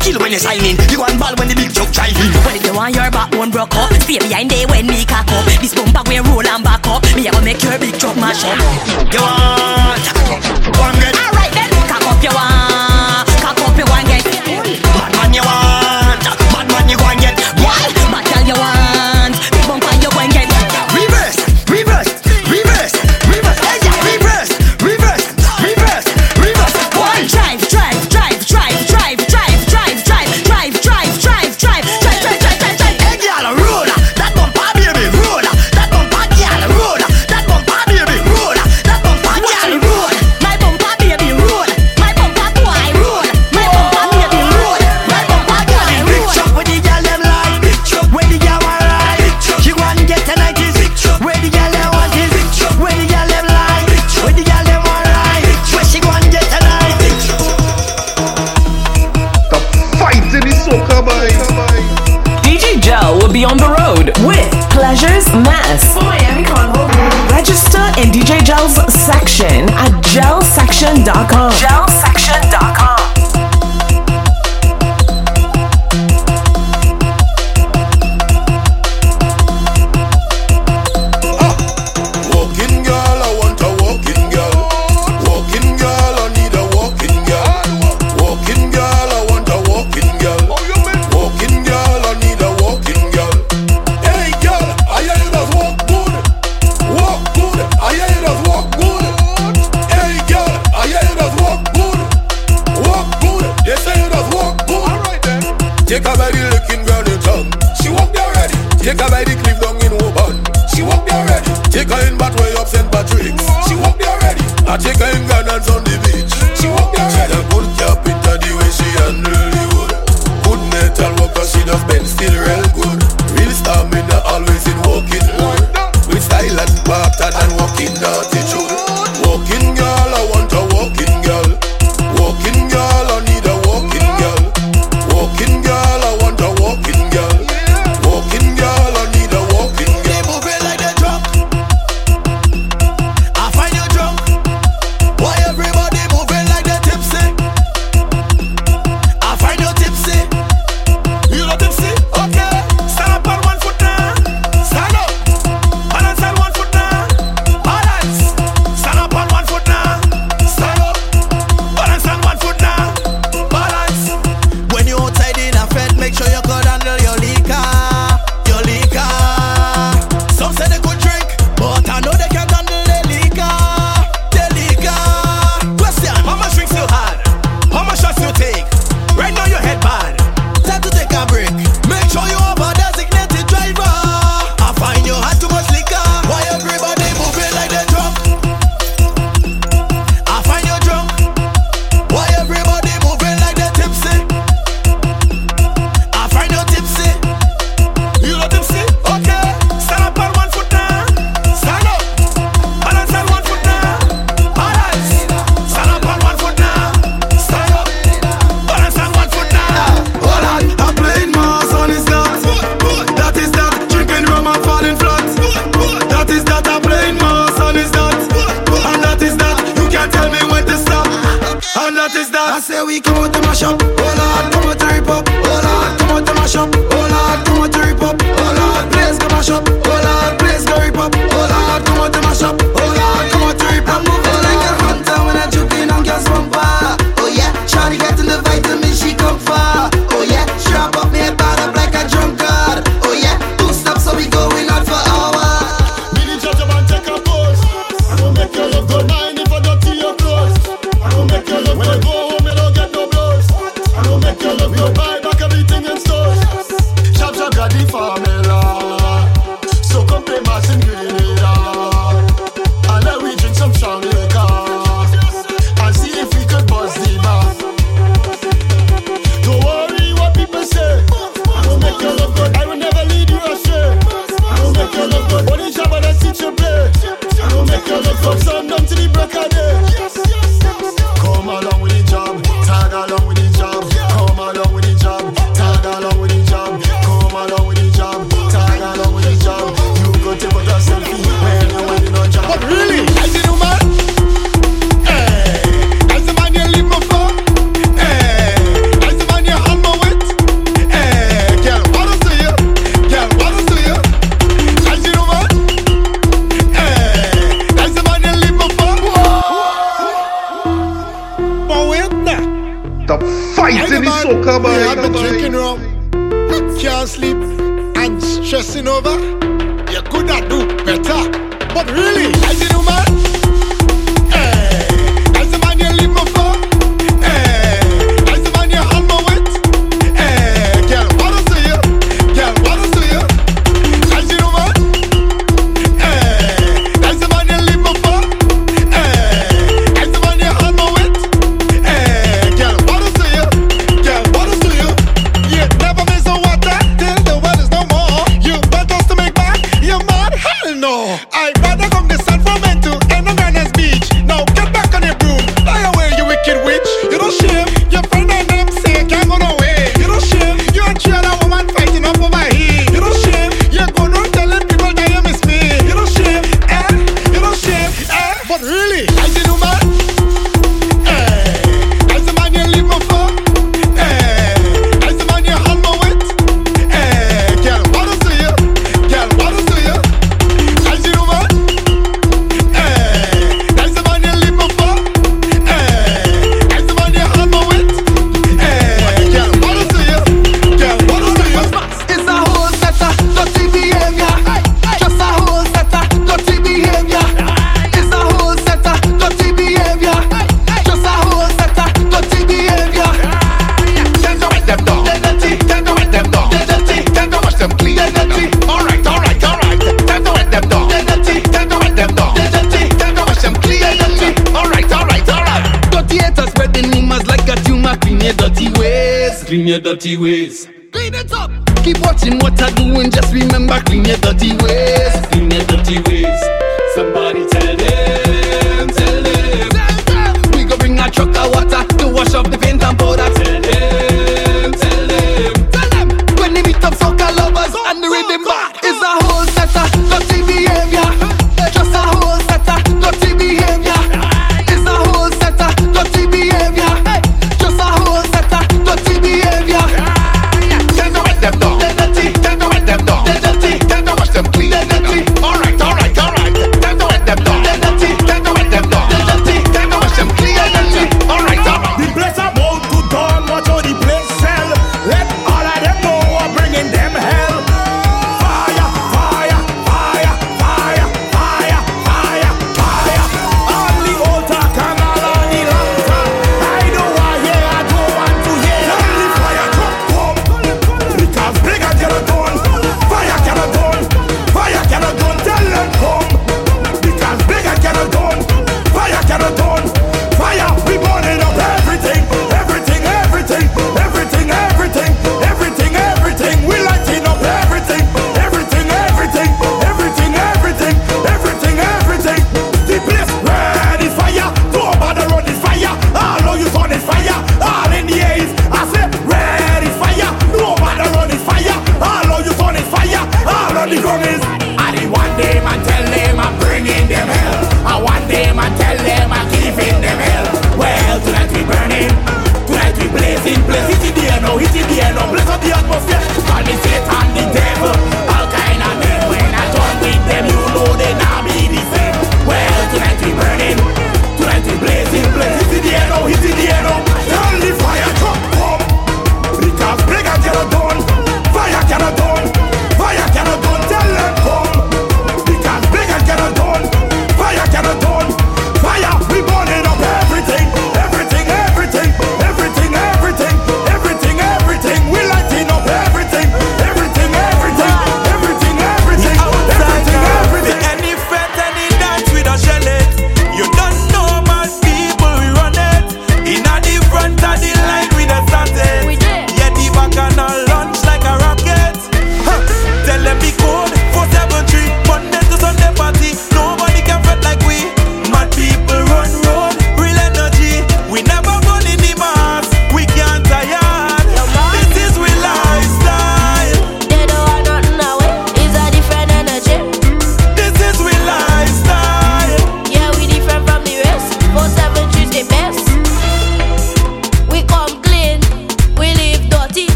Kill 0.00 0.18
when 0.18 0.32
you 0.32 0.40
signing. 0.40 0.76
You 0.88 0.98
go 0.98 1.04
and 1.04 1.20
ball 1.20 1.36
when 1.36 1.48
the 1.48 1.54
big 1.54 1.72
joke 1.72 1.92
driving. 1.92 2.32
Well, 2.42 2.56
if 2.56 2.64
you 2.64 2.74
want 2.74 2.96
your 2.96 3.10
backbone 3.12 3.50
broke 3.52 3.76
up, 3.76 3.92
stay 4.00 4.18
behind 4.18 4.50
there 4.50 4.66
when 4.68 4.88
me 4.88 5.04
cock 5.04 5.28
up. 5.30 5.44
This 5.60 5.76
bumper 5.76 6.02
we 6.08 6.18
roll 6.18 6.44
and 6.44 6.64
back 6.64 6.86
up. 6.88 7.04
Me 7.14 7.28
a 7.28 7.30
go 7.30 7.40
make 7.44 7.62
your 7.62 7.78
big 7.78 7.94
truck 8.00 8.16
mash 8.16 8.42
up. 8.44 8.56
You 9.12 9.20
want? 9.20 10.04
And 10.10 10.96
get. 10.98 11.14
Alright 11.14 11.52
then, 11.52 11.70
cock 11.86 12.04
up 12.08 12.18
you 12.24 12.32
want, 12.32 13.28
cock 13.44 13.60
up 13.60 13.76
you 13.76 13.86
want 13.86 14.08
get. 14.08 14.24
Bad 14.24 15.12
man 15.14 15.34
you 15.34 15.44
want? 15.44 15.89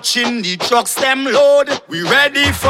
watching 0.00 0.40
the 0.40 0.56
trucks 0.56 0.94
them 0.94 1.24
load. 1.24 1.68
We 1.88 2.00
ready 2.04 2.50
for 2.52 2.69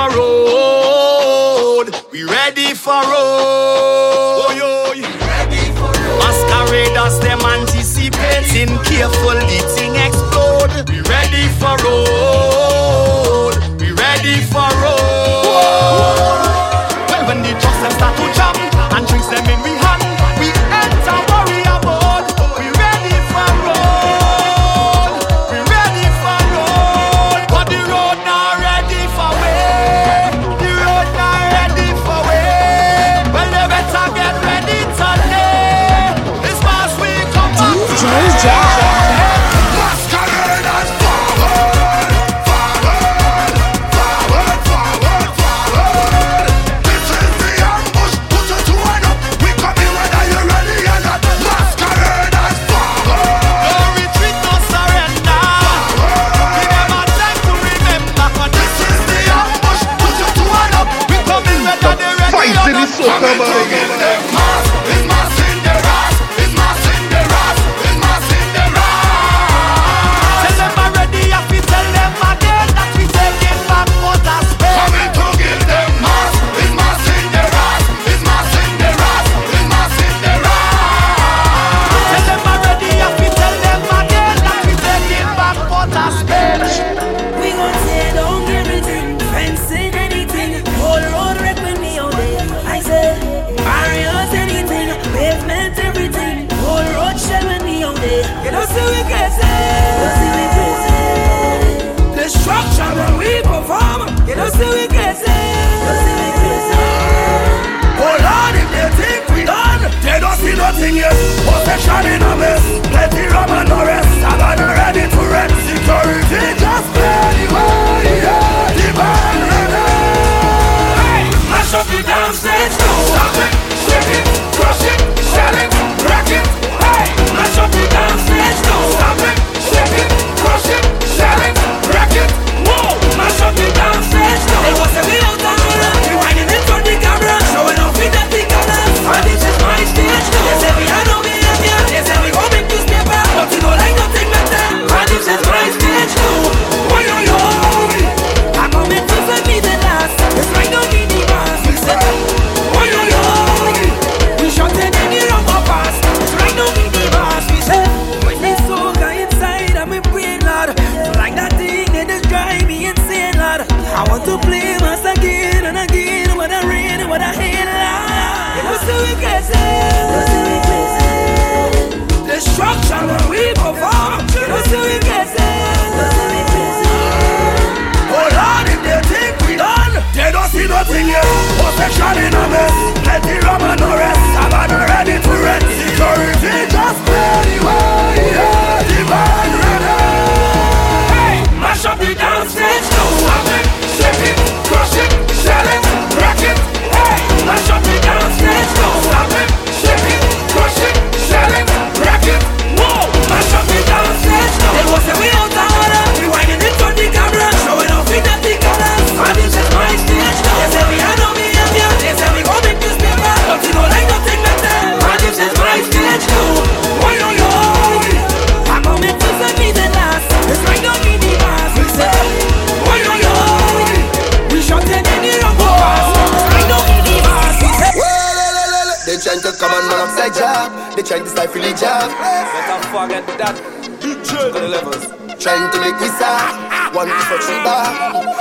trying 231.11 231.25
to 231.25 231.31
stifle 231.31 231.61
the 231.61 231.75
job. 231.75 232.07
Better 232.23 232.79
forget 232.95 233.27
that. 233.35 233.59
To 233.99 234.39
the 234.55 234.63
levels. 234.71 235.11
Trying 235.43 235.67
to 235.75 235.79
make 235.83 235.99
me 235.99 236.07
sad. 236.07 236.95
One 236.95 237.11
piece 237.11 237.35
of 237.35 237.41
tree 237.43 237.59
bar. 237.67 237.83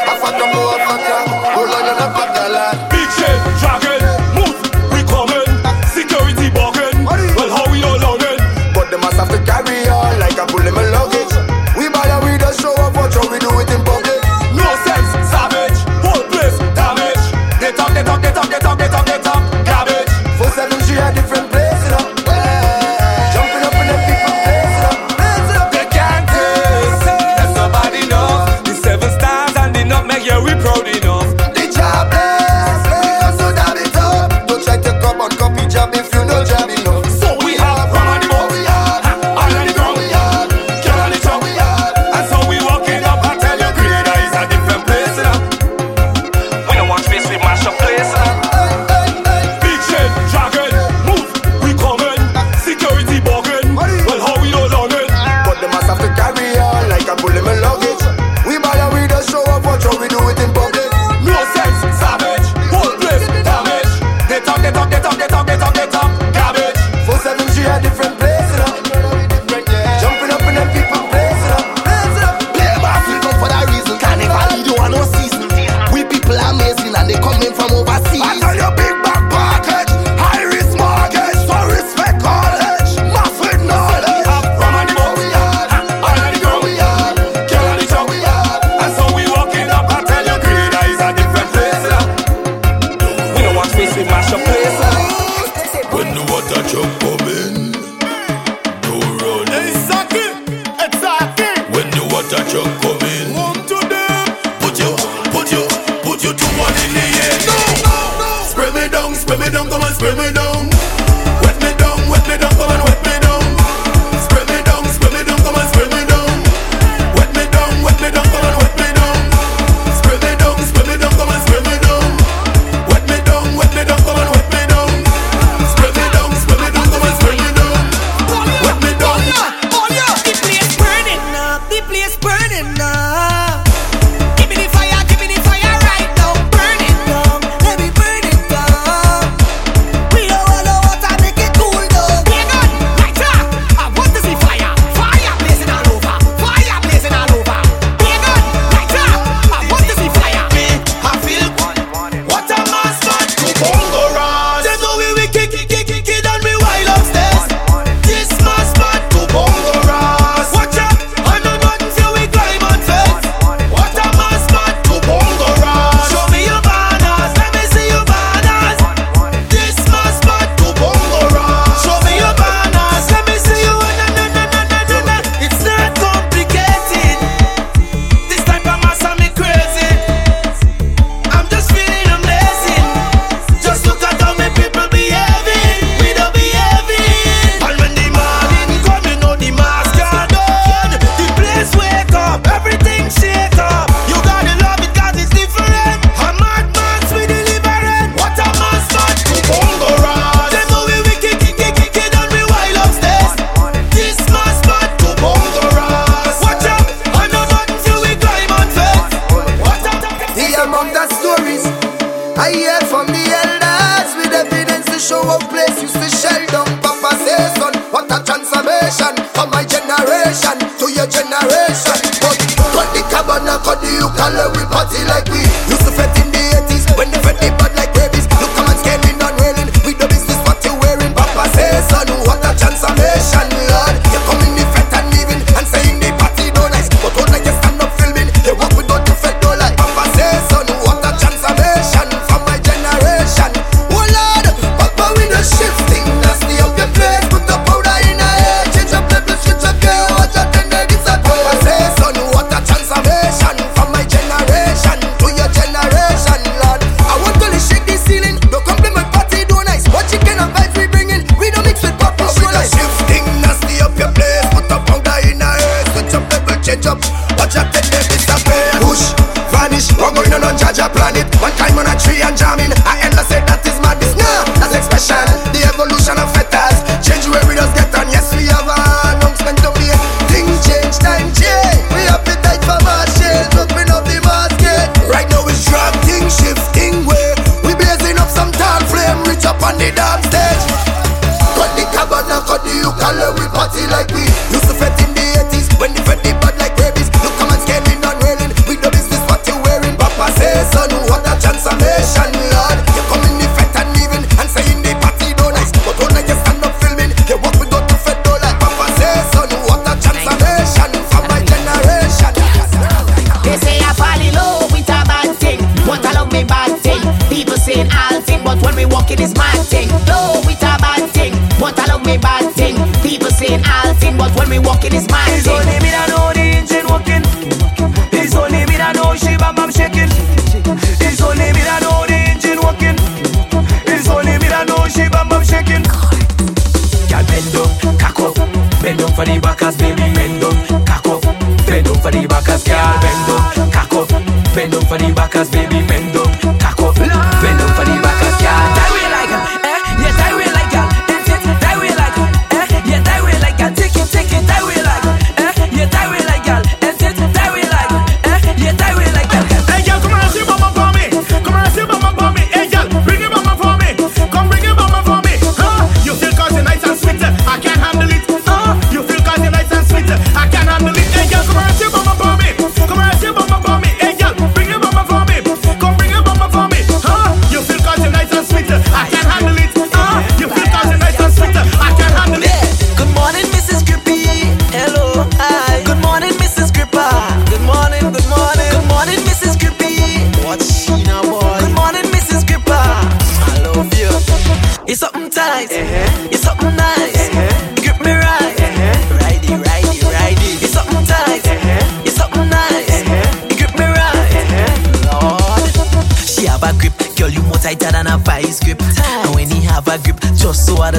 I 0.05 0.13
fuck 0.21 0.37
a 0.37 0.45
more 0.53 0.77
fucker. 0.85 1.21
Hold 1.57 1.73
on 1.73 1.89
and 1.89 1.97
I 1.97 2.07
fuck. 2.13 2.29
Big 2.93 3.09
shit, 3.17 3.41
dragon, 3.57 4.05
move, 4.37 4.61
we 4.93 5.01
coming. 5.09 5.49
Security 5.89 6.53
bargain. 6.53 7.09
Well, 7.09 7.49
how 7.49 7.65
we 7.73 7.81
all 7.81 8.05
on? 8.05 8.21
But 8.77 8.93
the 8.93 8.99
mass 9.01 9.17
have 9.17 9.33
to 9.33 9.41
carry 9.49 9.89
on 9.89 10.19
like 10.19 10.37
I 10.37 10.45
pull 10.45 10.61
them 10.61 10.77
a 10.77 10.83
login. 10.93 11.18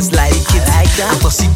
us 0.01 0.12
like 0.12 0.32
it. 0.56 0.64
I 0.68 0.81
like 0.81 0.93
that. 0.97 1.12
I 1.12 1.22
pursue 1.22 1.52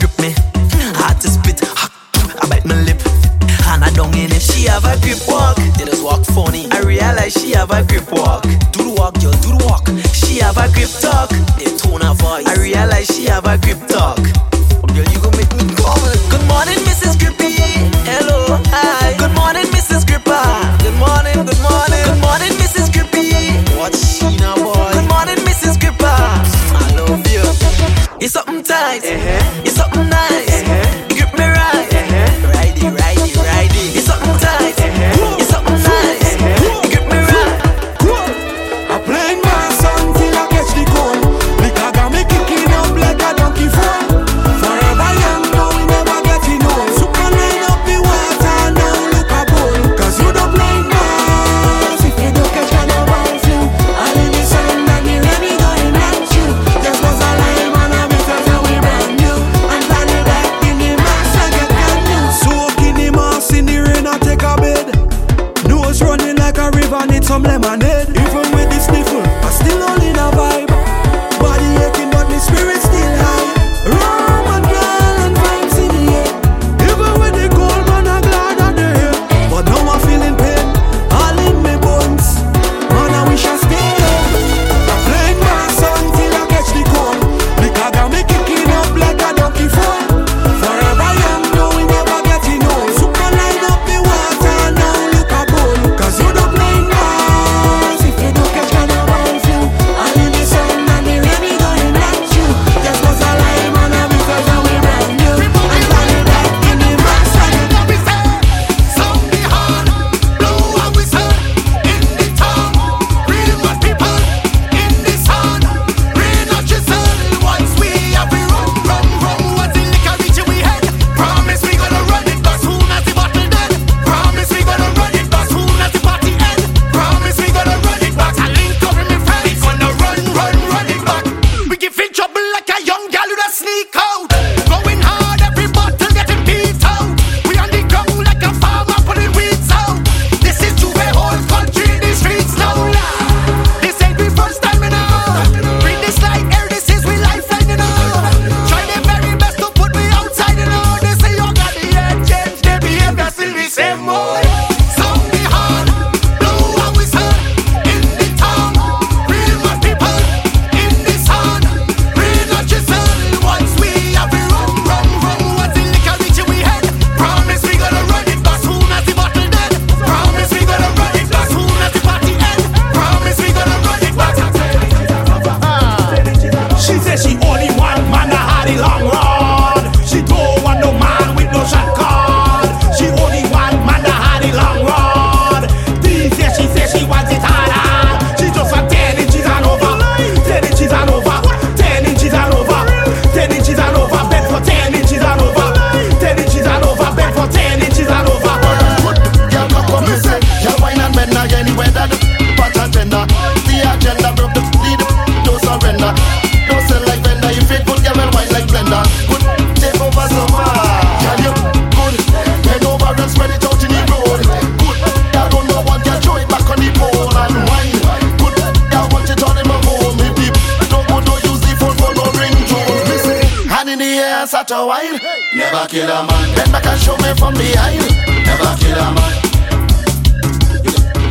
that 224.66 224.76
a 224.76 224.86
while. 224.86 225.18
Never 225.52 225.84
kill 225.88 226.08
a 226.08 226.18
man, 226.24 226.48
then 226.56 226.68
back 226.72 226.86
and 226.88 227.00
show 227.00 227.16
me 227.20 227.30
from 227.36 227.52
behind. 227.54 228.00
Never 228.44 228.72
kill 228.80 228.96
a 228.96 229.08
man. 229.12 229.34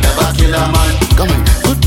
Never 0.02 0.28
kill 0.38 0.54
a 0.54 0.62
man. 0.70 0.92
Come 1.18 1.32
on, 1.34 1.40
good, 1.66 1.80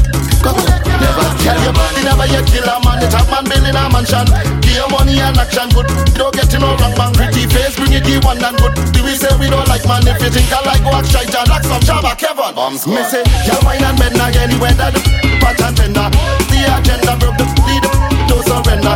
come 0.43 0.59
on. 0.59 0.67
Never 0.99 1.27
kill 1.39 1.55
a 1.55 1.69
man. 1.71 1.93
Never 2.03 2.27
yet 2.27 2.45
kill 2.47 2.67
a 2.67 2.75
man. 2.83 2.99
The 2.99 3.07
top 3.07 3.27
man 3.31 3.45
building 3.47 3.75
a 3.75 3.83
mansion. 3.87 4.27
Give 4.63 4.75
your 4.75 4.89
money 4.91 5.19
and 5.23 5.39
action 5.39 5.69
good. 5.71 5.87
Don't 6.15 6.33
get 6.35 6.51
no 6.59 6.75
wrong 6.75 6.95
man. 6.99 7.11
Pretty 7.15 7.47
face, 7.47 7.75
bring 7.79 7.95
it 7.95 8.03
the 8.03 8.19
one 8.27 8.43
and 8.43 8.57
good. 8.59 8.73
Do 8.91 9.03
we 9.07 9.15
say 9.15 9.31
we 9.39 9.47
don't 9.47 9.67
like 9.71 9.85
man? 9.87 10.03
If 10.03 10.19
you 10.19 10.31
think 10.31 10.51
I 10.51 10.59
like, 10.67 10.83
go 10.83 10.99
try 11.07 11.23
shy. 11.23 11.43
lock 11.47 11.63
some 11.63 11.83
Java, 11.83 12.11
Kevin. 12.17 12.55
Bombs. 12.55 12.83
Me 12.87 12.99
say, 13.07 13.23
your 13.47 13.59
wine 13.63 13.83
and 13.83 13.95
men 13.99 14.19
again. 14.19 14.51
Weather, 14.59 14.91
the 14.91 15.01
pot 15.39 15.59
and 15.63 15.75
tender. 15.77 16.07
The 16.51 16.59
agenda 16.75 17.13
broke 17.15 17.39
the, 17.39 17.45
the, 17.45 17.89
don't 18.27 18.43
surrender. 18.43 18.95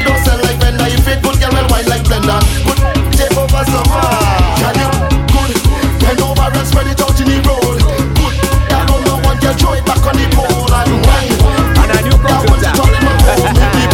Don't 0.00 0.20
sell 0.24 0.49
tender. 0.70 0.94
If 0.94 1.08
it 1.08 1.22
good, 1.22 1.38
girl, 1.40 1.50
well 1.52 1.66
wine 1.70 1.86
like 1.86 2.02
blender. 2.06 2.40
Good, 2.64 2.78
take 3.16 3.36
over 3.36 3.64
some 3.66 3.90
Can 4.60 4.74
you 4.78 4.90
good? 5.34 5.52
Bend 6.00 6.20
over 6.22 6.46
and 6.46 6.66
spread 6.66 6.86
it 6.86 7.00
out 7.00 7.18
in 7.20 7.26
the 7.26 7.38
road. 7.46 7.80
Good, 8.14 8.34
that 8.70 8.86
no 8.88 8.96
no 9.02 9.14
one 9.26 9.38
can 9.38 9.54
throw 9.58 9.74
it 9.74 9.84
back 9.84 10.02
on 10.06 10.14
the 10.14 10.26
pole 10.34 10.70
and 10.70 10.92
wine. 11.06 11.34
And 11.80 11.90
a 11.90 11.98
new 12.06 12.16
computer. 12.18 12.70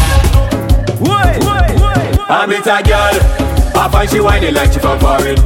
Wait, 0.97 1.41
wait, 1.45 1.75
wait. 1.81 2.21
I 2.29 2.47
meet 2.47 2.67
a 2.67 2.83
girl. 2.83 3.17
I 3.77 3.89
find 3.91 4.09
she 4.11 4.21
whining 4.21 4.55
like 4.55 4.73
she 4.73 4.81
from 4.81 4.99
foreign. 4.99 5.37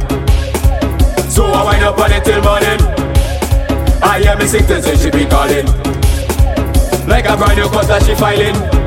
So 1.29 1.45
I 1.45 1.63
wind 1.63 1.83
up 1.83 1.99
on 1.99 2.11
it 2.11 2.23
till 2.23 2.41
morning. 2.41 2.79
I 4.03 4.19
hear 4.19 4.35
me 4.37 4.47
sickness 4.47 4.87
and 4.87 4.99
she 4.99 5.09
be 5.11 5.25
calling. 5.25 5.65
Like 7.07 7.25
a 7.25 7.35
brand 7.37 7.57
new 7.57 7.69
cut 7.69 8.03
she 8.03 8.15
filing. 8.15 8.80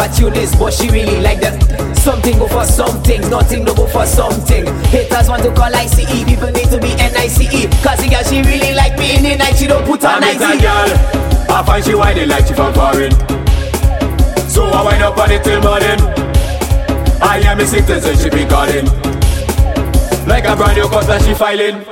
opportunist, 0.00 0.58
but 0.58 0.72
she 0.72 0.88
really 0.88 1.20
like 1.20 1.40
that. 1.40 1.60
Something 1.96 2.38
go 2.38 2.48
for 2.48 2.64
something, 2.64 3.20
nothing 3.28 3.64
no 3.64 3.74
go 3.74 3.86
for 3.86 4.06
something. 4.06 4.64
Haters 4.88 5.28
want 5.28 5.42
to 5.42 5.52
call 5.52 5.74
ICE, 5.74 6.24
people 6.24 6.50
need 6.50 6.68
to 6.70 6.80
be 6.80 6.94
NICE. 6.96 7.68
Cause 7.84 8.00
the 8.00 8.08
girl 8.08 8.24
she 8.24 8.40
really 8.42 8.72
like 8.74 8.98
me 8.98 9.16
in 9.16 9.22
the 9.22 9.36
night, 9.36 9.56
she 9.56 9.66
don't 9.66 9.84
put 9.84 10.04
on 10.04 10.24
ICE. 10.24 10.40
I 10.40 10.56
girl, 10.56 10.90
I 11.52 11.62
find 11.64 11.84
she 11.84 11.94
whiny 11.94 12.26
like 12.26 12.46
she 12.46 12.54
from 12.54 12.72
foreign. 12.72 13.12
So 14.48 14.64
I 14.64 14.82
wind 14.84 15.02
up 15.02 15.18
on 15.18 15.30
it 15.30 15.44
till 15.44 15.60
morning. 15.60 16.00
I 17.20 17.42
am 17.44 17.60
a 17.60 17.66
citizen, 17.66 18.16
she 18.16 18.30
be 18.30 18.48
calling. 18.48 18.86
Like 20.26 20.44
a 20.44 20.56
brand 20.56 20.76
new 20.76 20.88
cause 20.88 21.06
that 21.08 21.22
she 21.22 21.34
filing. 21.34 21.84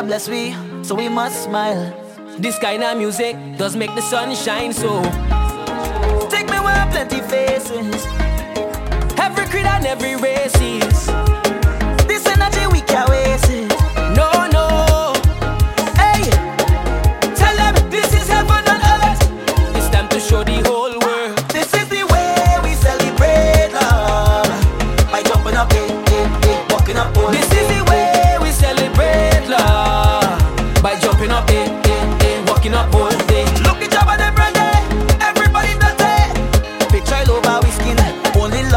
God 0.00 0.06
bless 0.06 0.30
we, 0.30 0.56
so 0.82 0.94
we 0.94 1.10
must 1.10 1.44
smile. 1.44 1.92
This 2.38 2.58
kind 2.58 2.82
of 2.82 2.96
music 2.96 3.36
does 3.58 3.76
make 3.76 3.94
the 3.94 4.00
sun 4.00 4.34
shine, 4.34 4.72
so 4.72 5.02
take 6.30 6.46
me 6.46 6.58
where 6.58 6.86
plenty 6.90 7.20
faces, 7.20 8.06
every 9.18 9.44
creed 9.48 9.66
and 9.66 9.84
every 9.84 10.16
race 10.16 10.58
is. 10.58 11.29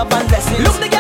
love 0.04 0.14
and 0.22 0.30
blessings. 0.30 0.60
Look 0.60 0.80
the 0.80 0.93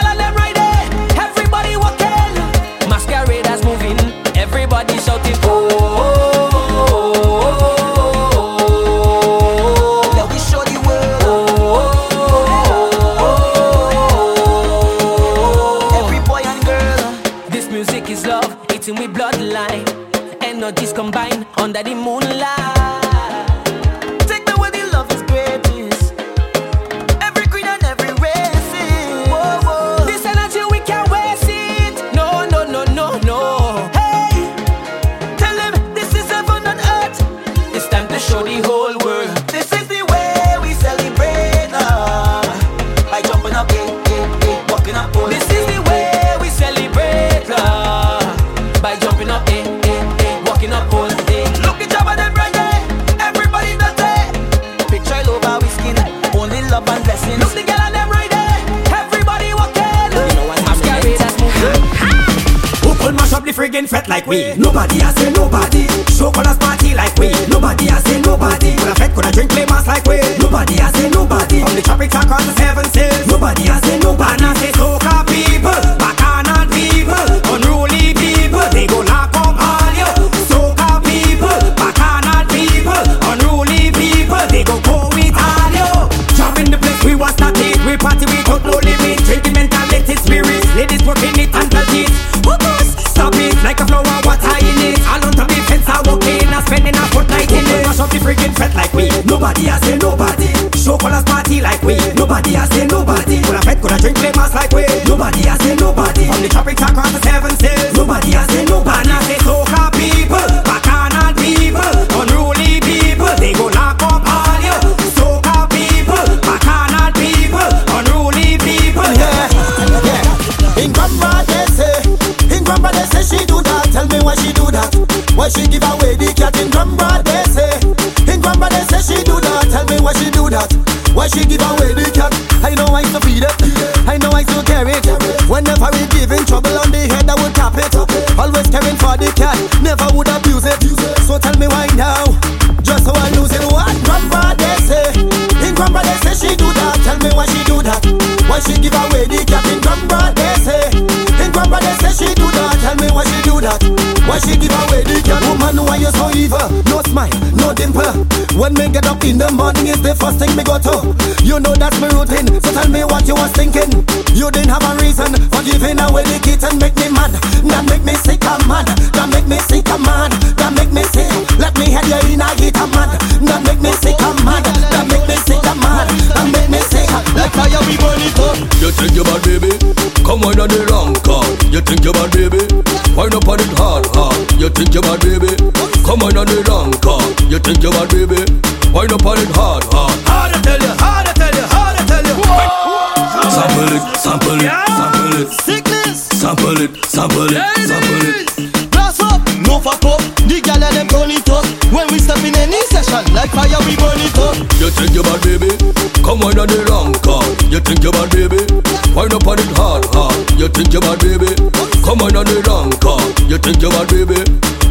call. 213.63 213.73
You 213.73 213.79
think 213.79 213.81
you 213.81 213.89
bad, 213.89 214.07
baby? 214.09 214.39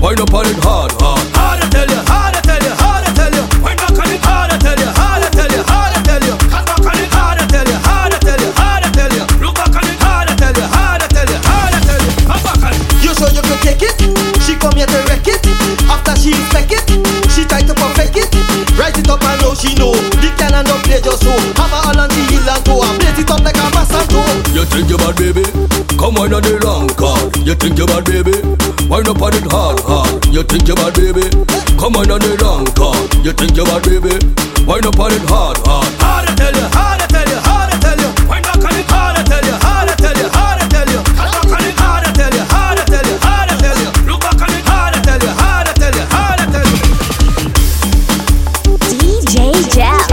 Wind 0.00 0.20
up 0.20 0.32
on 0.32 0.46
it 0.46 0.56
hard, 0.64 0.92
hard. 0.96 1.20
Hard 1.36 1.60
to 1.60 1.68
tell 1.68 1.88
you, 1.88 2.00
hard 2.08 2.34
to 2.34 2.40
tell 2.40 2.62
you, 2.62 2.72
hard 2.80 3.04
to 3.04 3.12
tell 3.12 3.32
you. 3.32 3.44
Wind 3.60 3.78
back 3.78 3.98
on 4.00 4.10
it, 4.10 4.20
hard 4.24 4.50
to 4.50 4.56
tell 4.58 4.78
you, 4.78 4.90
hard 4.96 5.22
to 5.22 5.28
tell 5.30 5.52
you, 5.52 5.62
hard 5.62 5.92
to 5.94 6.00
tell 6.02 6.22
you. 6.24 6.34
Cut 6.48 6.64
back 6.66 6.86
on 6.88 6.96
it, 6.96 7.08
hard 7.12 7.36
to 7.38 7.44
tell 7.52 7.68
you, 7.68 7.78
hard 7.84 8.12
to 8.12 8.18
tell 8.18 8.40
you, 8.40 8.50
hard 8.56 8.82
to 8.82 8.90
tell 8.96 9.12
you. 9.12 9.24
Look 9.44 9.54
back 9.60 9.76
on 9.76 9.84
it, 9.84 9.96
hard 10.00 10.28
to 10.28 10.34
tell 10.40 10.56
you, 10.56 10.66
hard 10.72 11.00
to 11.04 11.08
tell 11.12 11.28
you, 11.28 11.38
hard 11.44 11.72
to 11.76 11.80
tell 11.84 12.00
you. 12.00 12.12
Come 12.24 12.42
back 12.42 12.62
on 12.64 12.72
it. 12.72 12.82
You 13.04 13.12
sure 13.12 13.30
you 13.30 13.42
could 13.44 13.60
take 13.60 13.84
it? 13.84 13.96
She 14.40 14.56
come 14.56 14.74
here 14.74 14.88
to 14.88 15.00
wreck 15.04 15.26
it. 15.28 15.42
After 15.86 16.14
she 16.16 16.32
inspect 16.32 16.72
it, 16.72 16.84
she 17.30 17.44
try 17.44 17.60
to 17.62 17.74
perfect 17.76 18.16
it. 18.16 18.32
Write 18.80 18.96
it 18.96 19.08
up 19.12 19.20
and 19.20 19.38
know 19.44 19.52
she 19.52 19.76
know. 19.76 19.92
The 20.18 20.32
cannon 20.40 20.64
don't 20.64 20.80
play 20.88 21.04
just 21.04 21.22
so. 21.22 21.32
Have 21.60 21.70
her 21.70 21.92
all 21.92 21.98
on 22.00 22.08
the 22.08 22.22
hill 22.32 22.48
and 22.48 22.62
go 22.64 22.80
and 22.80 22.96
blaze 22.96 23.20
it 23.20 23.28
up 23.28 23.44
like 23.44 23.60
a 23.60 23.66
massacre. 23.76 24.24
You 24.56 24.64
think 24.64 24.88
you 24.88 24.96
bad, 24.96 25.20
baby? 25.20 25.44
Come 26.00 26.16
on 26.16 26.32
on 26.32 26.40
the 26.40 26.56
wrong 26.64 26.88
call. 26.96 27.20
You 27.44 27.54
think 27.54 27.76
you 27.76 27.86
bad, 27.86 28.08
baby? 28.08 28.61
Wind 28.92 29.08
up 29.08 29.22
on 29.22 29.32
it 29.32 29.48
hard, 29.48 29.80
hard. 29.88 30.20
You 30.28 30.42
think 30.42 30.68
you 30.68 30.76
bad, 30.76 30.92
baby? 30.92 31.24
Come 31.80 31.96
on 31.96 32.12
on 32.12 32.20
the 32.20 32.36
wrong 32.44 32.68
call. 32.76 32.92
You 33.24 33.32
think 33.32 33.56
you 33.56 33.64
bad, 33.64 33.88
baby? 33.88 34.20
Wind 34.68 34.84
up 34.84 35.00
on 35.00 35.08
it 35.16 35.24
hard, 35.32 35.56
hard. 35.64 35.88
Hard 35.96 36.28
to 36.28 36.36
tell 36.36 36.52
you, 36.52 36.68
hard 36.76 37.00
to 37.00 37.08
tell 37.08 37.24
you, 37.24 37.40
hard 37.40 37.72
to 37.72 37.80
tell 37.80 37.96
you. 37.96 38.12
Wind 38.28 38.44
back 38.44 38.60
on 38.60 38.76
it, 38.76 38.84
hard 38.92 39.16
to 39.16 39.24
tell 39.24 39.40
you, 39.48 39.56
hard 39.64 39.88
to 39.88 39.96
tell 39.96 40.12
you, 40.12 40.28
hard 40.28 40.60
to 40.60 40.68
tell 40.68 40.84
you. 40.92 41.00
Cut 41.08 41.24
back 41.24 41.56
on 41.56 41.64
it, 41.64 41.72
hard 41.80 42.04
to 42.04 42.12
tell 42.12 42.36
you, 42.36 42.44
hard 42.44 42.76
to 42.76 42.84
tell 42.84 43.00
you, 43.08 43.16
hard 43.16 43.48
to 43.48 43.56
tell 43.64 43.80
you. 43.80 43.88
Look 44.12 44.20
back 44.20 44.44
on 44.44 44.52
it, 44.52 44.60
hard 44.68 44.92
to 44.92 45.00
tell 45.00 45.24
you, 45.24 45.32
hard 45.40 45.64
to 45.64 45.72
tell 45.72 45.96
you, 45.96 46.04
hard 46.12 46.36
to 46.36 46.52
tell 46.52 46.68
you. 46.68 46.84
DJ 48.92 49.56
Jel. 49.72 50.04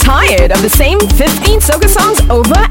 Tired 0.00 0.48
of 0.48 0.64
the 0.64 0.72
same 0.72 0.96
15 0.96 1.60
soca 1.60 1.92
songs 1.92 2.24
over? 2.32 2.61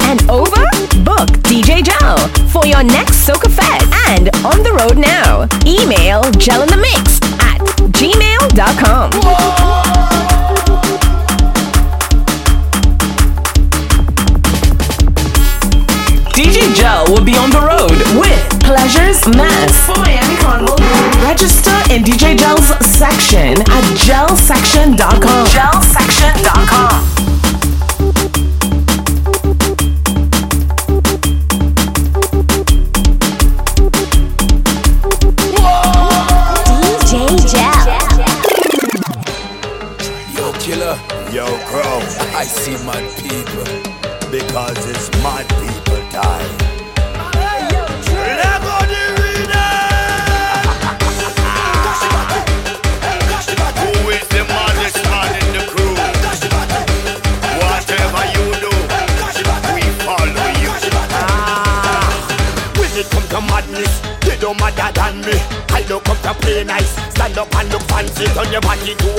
Your 2.72 2.84
next 2.84 3.27
soca 3.27 3.52
fest 3.52 3.85
and 4.07 4.30
on 4.45 4.64
the 4.64 4.72
road 4.72 4.98
now. 4.98 5.43
Email 5.68 6.23
jelinthemix 6.39 7.19
at 7.43 7.60
gmail.com. 7.91 9.11
DJ 16.31 16.73
Jel 16.73 17.07
will 17.10 17.26
be 17.26 17.35
on 17.35 17.49
the 17.49 17.60
road 17.60 17.91
with 18.18 18.41
Pleasures 18.61 19.27
Mass 19.35 19.85
for 19.85 19.99
Miami 19.99 20.38
Carnival. 20.38 20.77
Register 21.27 21.76
in 21.93 22.03
DJ 22.03 22.38
Jel's 22.38 22.69
section 22.88 23.60
at 23.60 23.84
jelsection.com. 23.99 24.95
Jelsection.com. 24.95 25.30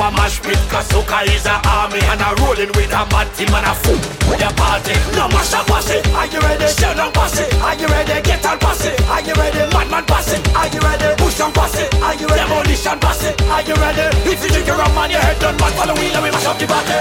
a 0.02 0.10
mash 0.18 0.42
pit. 0.42 0.58
Cause 0.68 0.88
Soca 0.90 1.22
is 1.30 1.46
a 1.46 1.56
army. 1.62 2.00
And 2.10 2.20
I'm 2.22 2.34
rolling 2.42 2.72
with 2.74 2.90
a 2.90 3.02
bad 3.06 3.28
team 3.38 3.54
and 3.54 3.66
a 3.66 3.74
fool. 3.74 4.00
With 4.26 4.42
a 4.42 4.50
party. 4.58 4.94
No 5.14 5.28
mash 5.30 5.54
up 5.54 5.66
pass 5.66 5.90
it. 5.90 6.06
Are 6.10 6.26
you 6.26 6.40
ready? 6.40 6.66
Shell 6.66 6.94
down 6.94 7.12
pass 7.12 7.38
it. 7.38 7.54
Are 7.62 7.74
you 7.78 7.86
ready? 7.86 8.20
Get 8.22 8.44
on 8.46 8.58
pass 8.58 8.84
it. 8.84 9.00
Are 9.06 9.22
you 9.22 9.34
ready? 9.34 9.62
Madman 9.72 10.04
pass 10.04 10.32
it. 10.32 10.42
Are 10.54 10.68
you 10.68 10.80
ready? 10.80 11.14
Push 11.22 11.40
on 11.40 11.52
pass 11.52 11.78
it. 11.78 11.94
Are 12.02 12.14
you 12.14 12.26
ready? 12.26 12.42
Demolition 12.42 12.98
pass 12.98 13.22
it. 13.24 13.40
Are 13.42 13.62
you 13.62 13.74
ready? 13.74 14.06
If 14.26 14.42
you 14.42 14.50
drink 14.50 14.66
your 14.66 14.76
rum 14.76 14.98
and 14.98 15.12
your 15.12 15.20
head 15.20 15.38
done 15.38 15.56
bad, 15.56 15.72
follow 15.74 15.94
wheel 15.94 16.14
and 16.14 16.22
we 16.24 16.30
mash 16.30 16.46
up 16.46 16.58
the 16.58 16.66
party. 16.66 16.98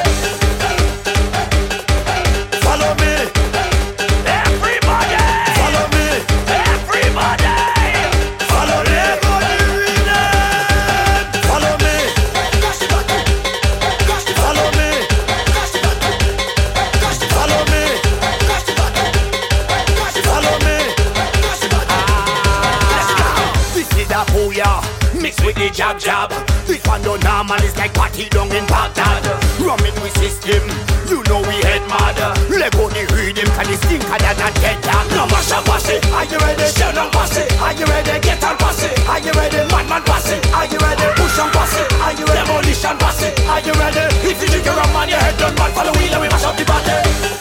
Follow 2.62 2.94
me. 3.02 3.41
Party 28.22 28.30
down 28.30 28.52
in 28.56 28.66
Baghdad 28.68 29.26
Rumming 29.60 29.96
with 30.02 30.16
system 30.18 30.62
You 31.10 31.24
know 31.30 31.42
we 31.42 31.56
head 31.66 31.82
mad 31.88 32.18
Let 32.50 32.74
go 32.74 32.90
the 32.90 33.06
rhythm 33.14 33.48
Cause 33.56 33.68
the 33.68 33.76
stinker 33.78 34.18
than 34.18 34.38
a 34.38 34.50
dead 34.62 34.82
dog 34.84 35.08
No 35.12 35.26
mash 35.28 35.52
up 35.52 35.66
pass 35.66 35.90
it 35.90 36.06
Are 36.12 36.26
you 36.26 36.38
ready? 36.38 36.68
Shell 36.72 36.94
down 36.94 37.12
pass 37.12 37.38
it 37.38 37.52
Are 37.62 37.74
you 37.74 37.86
ready? 37.86 38.20
Get 38.22 38.44
on 38.44 38.58
pass 38.58 38.84
it 38.84 38.94
Are 39.08 39.20
you 39.20 39.32
ready? 39.32 39.58
Madman 39.72 40.04
pass 40.04 40.30
it 40.30 40.42
Are 40.54 40.66
you 40.66 40.78
ready? 40.78 41.08
Push 41.18 41.40
on 41.40 41.50
pass 41.52 41.76
it 41.80 41.94
Are 41.94 42.14
you 42.14 42.26
ready? 42.26 42.46
Demolition 42.46 42.98
pass 42.98 43.22
it 43.24 43.34
Are 43.48 43.62
you 43.62 43.74
ready? 43.74 44.06
If 44.28 44.42
you 44.42 44.48
drink 44.48 44.66
your 44.66 44.76
rum 44.76 44.96
and 44.96 45.10
your 45.12 45.20
head 45.20 45.38
done 45.38 45.56
bad 45.56 45.72
Follow 45.74 45.94
wheel 45.98 46.14
and 46.14 47.41